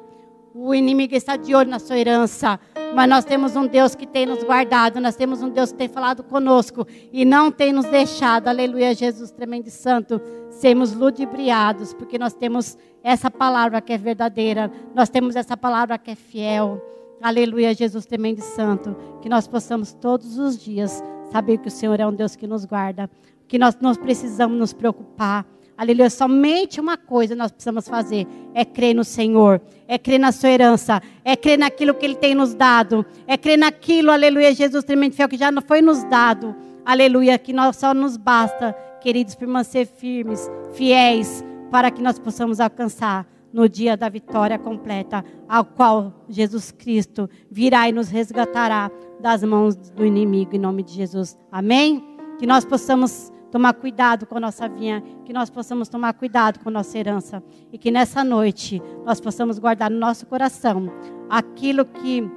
O 0.55 0.73
inimigo 0.73 1.13
está 1.13 1.35
de 1.35 1.53
olho 1.53 1.69
na 1.69 1.81
sua 1.81 1.99
herança. 1.99 2.61
Mas 2.95 3.09
nós 3.09 3.25
temos 3.25 3.57
um 3.57 3.67
Deus 3.67 3.97
que 3.97 4.07
tem 4.07 4.25
nos 4.25 4.45
guardado. 4.45 5.01
Nós 5.01 5.17
temos 5.17 5.43
um 5.43 5.49
Deus 5.51 5.73
que 5.73 5.79
tem 5.79 5.89
falado 5.89 6.23
conosco. 6.23 6.87
E 7.13 7.25
não 7.25 7.51
tem 7.51 7.73
nos 7.73 7.87
deixado. 7.87 8.47
Aleluia, 8.47 8.95
Jesus 8.95 9.33
tremendo 9.33 9.67
e 9.67 9.71
santo. 9.73 10.21
Sermos 10.49 10.95
ludibriados. 10.95 11.93
Porque 11.93 12.17
nós 12.17 12.35
temos 12.35 12.79
essa 13.03 13.29
palavra 13.29 13.81
que 13.81 13.93
é 13.93 13.99
verdadeira. 13.99 14.71
Nós 14.95 15.09
temos 15.09 15.35
essa 15.35 15.57
palavra 15.57 15.99
que 15.99 16.13
é 16.13 16.15
fiel. 16.15 16.81
Aleluia, 17.21 17.75
Jesus 17.75 18.07
tremendo 18.07 18.39
e 18.39 18.43
santo. 18.43 18.95
Que 19.21 19.29
nós 19.29 19.49
possamos 19.49 19.93
todos 19.93 20.39
os 20.39 20.57
dias 20.57 21.03
saber 21.33 21.59
que 21.59 21.67
o 21.67 21.71
Senhor 21.73 21.99
é 21.99 22.07
um 22.07 22.15
Deus 22.15 22.37
que 22.37 22.47
nos 22.47 22.65
guarda. 22.65 23.11
Que 23.49 23.59
nós 23.59 23.77
não 23.81 23.93
precisamos 23.97 24.57
nos 24.57 24.73
preocupar. 24.73 25.45
Aleluia, 25.79 26.11
somente 26.11 26.81
uma 26.81 26.97
coisa 26.97 27.37
nós 27.37 27.53
precisamos 27.53 27.87
fazer: 27.87 28.27
é 28.53 28.65
crer 28.65 28.97
no 28.97 29.05
Senhor, 29.05 29.61
é 29.87 29.97
crer 29.97 30.19
na 30.19 30.33
sua 30.33 30.51
herança, 30.51 31.01
é 31.25 31.37
crer 31.37 31.57
naquilo 31.57 31.95
que 31.95 32.05
Ele 32.05 32.17
tem 32.17 32.35
nos 32.35 32.53
dado, 32.53 33.07
é 33.29 33.37
crer 33.37 33.57
naquilo, 33.57 34.11
aleluia, 34.11 34.53
Jesus 34.53 34.83
tremendo 34.83 35.15
fiel, 35.15 35.29
que 35.29 35.37
já 35.37 35.53
não 35.53 35.63
foi 35.63 35.81
nos 35.81 36.03
dado. 36.03 36.53
Aleluia, 36.85 37.39
que 37.39 37.53
nós 37.53 37.77
só 37.77 37.95
nos 37.95 38.17
basta, 38.17 38.75
queridos, 39.01 39.37
permanecer 39.37 39.87
firmes, 39.87 40.51
fiéis, 40.73 41.45
para 41.71 41.93
que 41.93 42.03
nós 42.03 42.19
possamos 42.19 42.59
alcançar 42.59 43.25
no 43.53 43.69
dia 43.69 43.97
da 43.97 44.09
vitória 44.09 44.59
completa, 44.59 45.25
ao 45.49 45.65
qual 45.65 46.25
Jesus 46.29 46.73
Cristo 46.73 47.31
virá 47.49 47.89
e 47.89 47.93
nos 47.93 48.09
resgatará 48.09 48.91
das 49.21 49.45
mãos 49.45 49.77
do 49.77 50.05
inimigo, 50.05 50.57
em 50.57 50.59
nome 50.59 50.83
de 50.83 50.93
Jesus. 50.93 51.39
Amém? 51.53 52.03
Que 52.39 52.47
nós 52.47 52.65
possamos 52.65 53.31
tomar 53.51 53.75
cuidado 53.75 54.27
com 54.27 54.37
a 54.37 54.41
nossa 54.41 54.69
vinha, 54.69 55.03
que 55.25 55.33
nós 55.33 55.51
possamos 55.51 55.89
tomar 55.89 56.13
cuidado 56.15 56.61
com 56.61 56.69
a 56.69 56.73
nossa 56.73 56.99
herança 56.99 57.43
e 57.73 57.79
que 57.79 57.91
nessa 57.91 58.23
noite 58.23 58.83
nós 59.05 59.21
possamos 59.21 59.59
guardar 59.59 59.91
no 59.91 59.99
nosso 59.99 60.27
coração 60.27 60.91
aquilo 61.29 61.85
que 61.85 62.29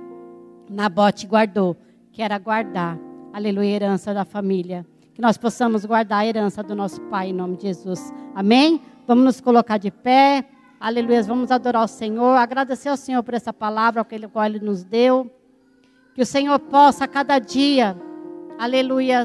Nabote 0.70 1.28
guardou, 1.28 1.76
que 2.12 2.22
era 2.22 2.38
guardar, 2.38 2.98
aleluia, 3.34 3.70
a 3.70 3.74
herança 3.74 4.14
da 4.14 4.24
família. 4.24 4.86
Que 5.14 5.22
nós 5.22 5.38
possamos 5.38 5.86
guardar 5.86 6.20
a 6.20 6.26
herança 6.26 6.64
do 6.64 6.74
nosso 6.74 7.02
Pai, 7.02 7.30
em 7.30 7.34
nome 7.34 7.58
de 7.58 7.64
Jesus. 7.64 8.14
Amém? 8.34 8.82
Vamos 9.06 9.26
nos 9.26 9.42
colocar 9.42 9.78
de 9.78 9.92
pé. 9.92 10.46
Aleluia. 10.80 11.22
Vamos 11.24 11.52
adorar 11.52 11.84
o 11.84 11.88
Senhor, 11.88 12.38
agradecer 12.38 12.88
ao 12.88 12.96
Senhor 12.96 13.22
por 13.22 13.34
essa 13.34 13.52
palavra 13.52 14.04
que 14.06 14.16
Ele 14.16 14.28
nos 14.62 14.84
deu. 14.86 15.30
Que 16.16 16.22
o 16.22 16.26
Senhor 16.26 16.58
possa 16.60 17.08
cada 17.08 17.40
dia, 17.40 17.96
aleluia, 18.58 19.24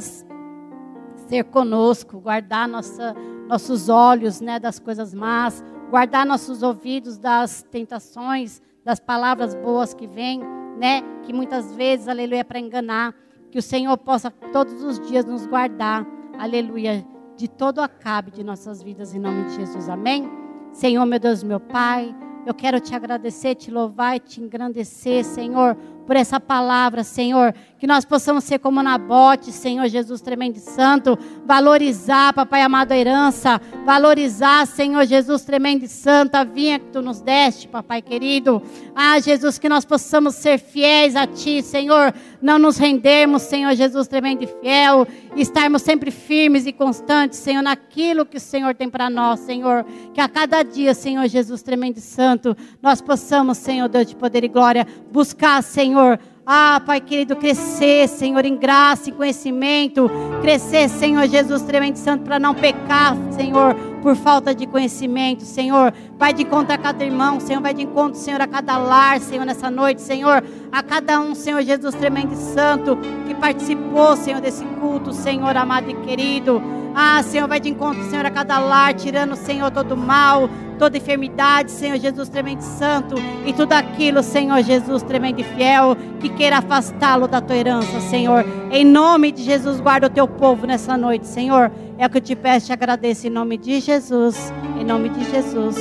ser 1.29 1.45
conosco, 1.45 2.21
guardar 2.21 2.69
nossa, 2.69 3.15
nossos 3.49 3.89
olhos 3.89 4.41
né, 4.41 4.59
das 4.59 4.79
coisas 4.79 5.15
más, 5.15 5.65
guardar 5.91 6.27
nossos 6.27 6.63
ouvidos 6.63 7.19
das 7.19 7.63
tentações, 7.71 8.63
das 8.85 9.01
palavras 9.01 9.55
boas 9.55 9.93
que 9.93 10.07
vêm, 10.07 10.41
né, 10.79 11.03
que 11.23 11.33
muitas 11.33 11.75
vezes, 11.75 12.09
aleluia, 12.09 12.41
é 12.41 12.45
para 12.45 12.61
enganar. 12.61 13.15
Que 13.51 13.59
o 13.59 13.63
Senhor 13.63 13.97
possa 13.97 14.31
todos 14.53 14.83
os 14.83 15.01
dias 15.09 15.25
nos 15.25 15.47
guardar, 15.47 16.07
aleluia, 16.39 17.07
de 17.37 17.49
todo 17.49 17.81
acabe 17.81 18.31
de 18.31 18.43
nossas 18.43 18.83
vidas, 18.83 19.15
em 19.15 19.19
nome 19.19 19.45
de 19.45 19.57
Jesus. 19.57 19.89
Amém? 19.89 20.29
Senhor, 20.73 21.07
meu 21.07 21.19
Deus, 21.19 21.43
meu 21.43 21.61
Pai, 21.61 22.15
eu 22.47 22.55
quero 22.55 22.79
te 22.81 22.95
agradecer, 22.95 23.55
te 23.55 23.71
louvar 23.71 24.17
e 24.17 24.21
te 24.21 24.41
engrandecer, 24.41 25.25
Senhor, 25.25 25.77
por 26.07 26.17
essa 26.17 26.39
palavra, 26.39 27.03
Senhor. 27.03 27.53
Que 27.79 27.87
nós 27.87 28.07
possamos 28.07 28.45
ser 28.45 28.59
como 28.59 28.83
Nabote, 28.83 29.53
Senhor 29.53 29.87
Jesus 29.89 30.23
tremendo 30.23 30.57
e 30.57 30.61
santo. 30.61 31.19
Valorizar, 31.45 32.33
Papai 32.33 32.63
amado, 32.63 32.93
a 32.93 32.97
herança. 32.97 33.61
Valorizar, 33.85 34.67
Senhor 34.67 35.05
Jesus 35.05 35.43
tremendo 35.43 35.85
e 35.85 35.89
santo, 35.89 36.37
a 36.37 36.45
vinha 36.45 36.79
que 36.79 36.87
tu 36.87 37.03
nos 37.03 37.21
deste, 37.21 37.69
Papai 37.69 38.01
querido. 38.01 38.63
Ah, 38.95 39.19
Jesus, 39.21 39.59
que 39.59 39.69
nós 39.69 39.85
possamos 39.85 40.37
ser 40.37 40.59
fiéis 40.59 41.15
a 41.15 41.27
Ti, 41.27 41.63
Senhor. 41.63 42.15
Não 42.41 42.59
nos 42.59 42.79
rendermos, 42.79 43.43
Senhor 43.43 43.75
Jesus 43.75 44.09
tremendo 44.09 44.45
e 44.45 44.47
fiel. 44.47 45.07
Estarmos 45.37 45.83
sempre 45.83 46.11
firmes 46.11 46.67
e 46.67 46.73
constantes, 46.73 47.39
Senhor, 47.39 47.63
naquilo 47.63 48.25
que 48.25 48.39
o 48.39 48.41
Senhor 48.41 48.75
tem 48.75 48.89
para 48.89 49.11
nós, 49.11 49.41
Senhor. 49.41 49.85
Que 50.15 50.21
a 50.21 50.29
cada 50.29 50.63
dia, 50.63 50.95
Senhor 50.95 51.29
Jesus 51.29 51.63
tremendo 51.63 51.99
e 51.99 52.01
santo, 52.01 52.57
nós 52.81 53.03
possamos, 53.03 53.59
Senhor 53.59 53.89
Deus 53.89 54.07
de 54.07 54.17
poder 54.17 54.45
e 54.45 54.49
glória, 54.49 54.87
buscar, 55.13 55.63
Senhor 55.63 55.96
Senhor, 55.97 56.19
Ah, 56.49 56.81
Pai 56.87 57.01
querido, 57.01 57.35
crescer, 57.35 58.07
Senhor, 58.07 58.45
em 58.45 58.55
graça, 58.57 59.11
em 59.11 59.13
conhecimento. 59.13 60.09
Crescer, 60.43 60.89
Senhor 60.89 61.27
Jesus, 61.27 61.63
tremendo 61.63 61.97
santo, 61.97 62.23
para 62.23 62.39
não 62.39 62.55
pecar, 62.55 63.17
Senhor, 63.33 63.75
por 64.07 64.15
falta 64.15 64.55
de 64.55 64.69
conhecimento, 64.69 65.43
Senhor. 65.43 65.93
Vai 66.17 66.33
de 66.33 66.45
encontro 66.45 66.73
a 66.73 66.79
cada 66.79 67.05
irmão, 67.05 67.41
Senhor. 67.41 67.61
Vai 67.61 67.75
de 67.75 67.83
encontro, 67.83 68.17
Senhor, 68.17 68.41
a 68.41 68.47
cada 68.47 68.79
lar, 68.79 69.19
Senhor, 69.19 69.45
nessa 69.45 69.69
noite, 69.69 70.01
Senhor. 70.01 70.45
A 70.71 70.81
cada 70.81 71.19
um, 71.19 71.35
Senhor 71.35 71.61
Jesus, 71.63 71.93
tremendo 71.93 72.33
e 72.33 72.37
santo, 72.37 72.97
que 73.27 73.35
participou, 73.35 74.17
Senhor, 74.17 74.41
desse 74.41 74.65
culto, 74.81 75.13
Senhor 75.13 75.57
amado 75.57 75.91
e 75.91 75.95
querido. 76.07 76.63
Ah, 76.95 77.21
Senhor, 77.25 77.49
vai 77.49 77.59
de 77.59 77.69
encontro, 77.69 78.01
Senhor, 78.05 78.25
a 78.25 78.31
cada 78.31 78.61
lar, 78.61 78.95
tirando, 78.95 79.35
Senhor, 79.35 79.73
todo 79.73 79.97
mal, 79.97 80.49
toda 80.79 80.97
enfermidade, 80.97 81.73
Senhor 81.73 81.99
Jesus, 81.99 82.29
tremendo 82.29 82.61
santo, 82.61 83.17
e 83.45 83.53
tudo 83.53 83.73
aquilo, 83.73 84.23
Senhor 84.23 84.63
Jesus, 84.63 85.03
tremendo 85.03 85.41
e 85.41 85.45
fiel, 85.45 85.97
que 86.21 86.29
queira 86.29 86.59
afastá-lo 86.59 87.27
da 87.27 87.41
tua 87.41 87.57
herança, 87.57 88.01
Senhor. 88.03 88.45
Em 88.71 88.85
nome 88.85 89.33
de 89.33 89.43
Jesus, 89.43 89.81
guarda 89.81 90.07
o 90.07 90.11
teu 90.11 90.29
povo 90.29 90.65
nessa 90.65 90.97
noite, 90.97 91.27
Senhor. 91.27 91.73
É 91.99 92.07
o 92.07 92.11
que 92.11 92.19
eu 92.19 92.23
te 92.23 92.37
peço 92.37 92.71
e 92.71 92.73
agradeço 92.73 93.27
em 93.27 93.31
nome 93.31 93.57
de 93.57 93.81
Jesus. 93.81 94.53
Em 94.79 94.85
nome 94.85 95.09
de 95.09 95.25
Jesus. 95.31 95.77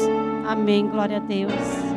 Amém. 0.47 0.87
Glória 0.87 1.17
a 1.17 1.19
Deus. 1.19 1.94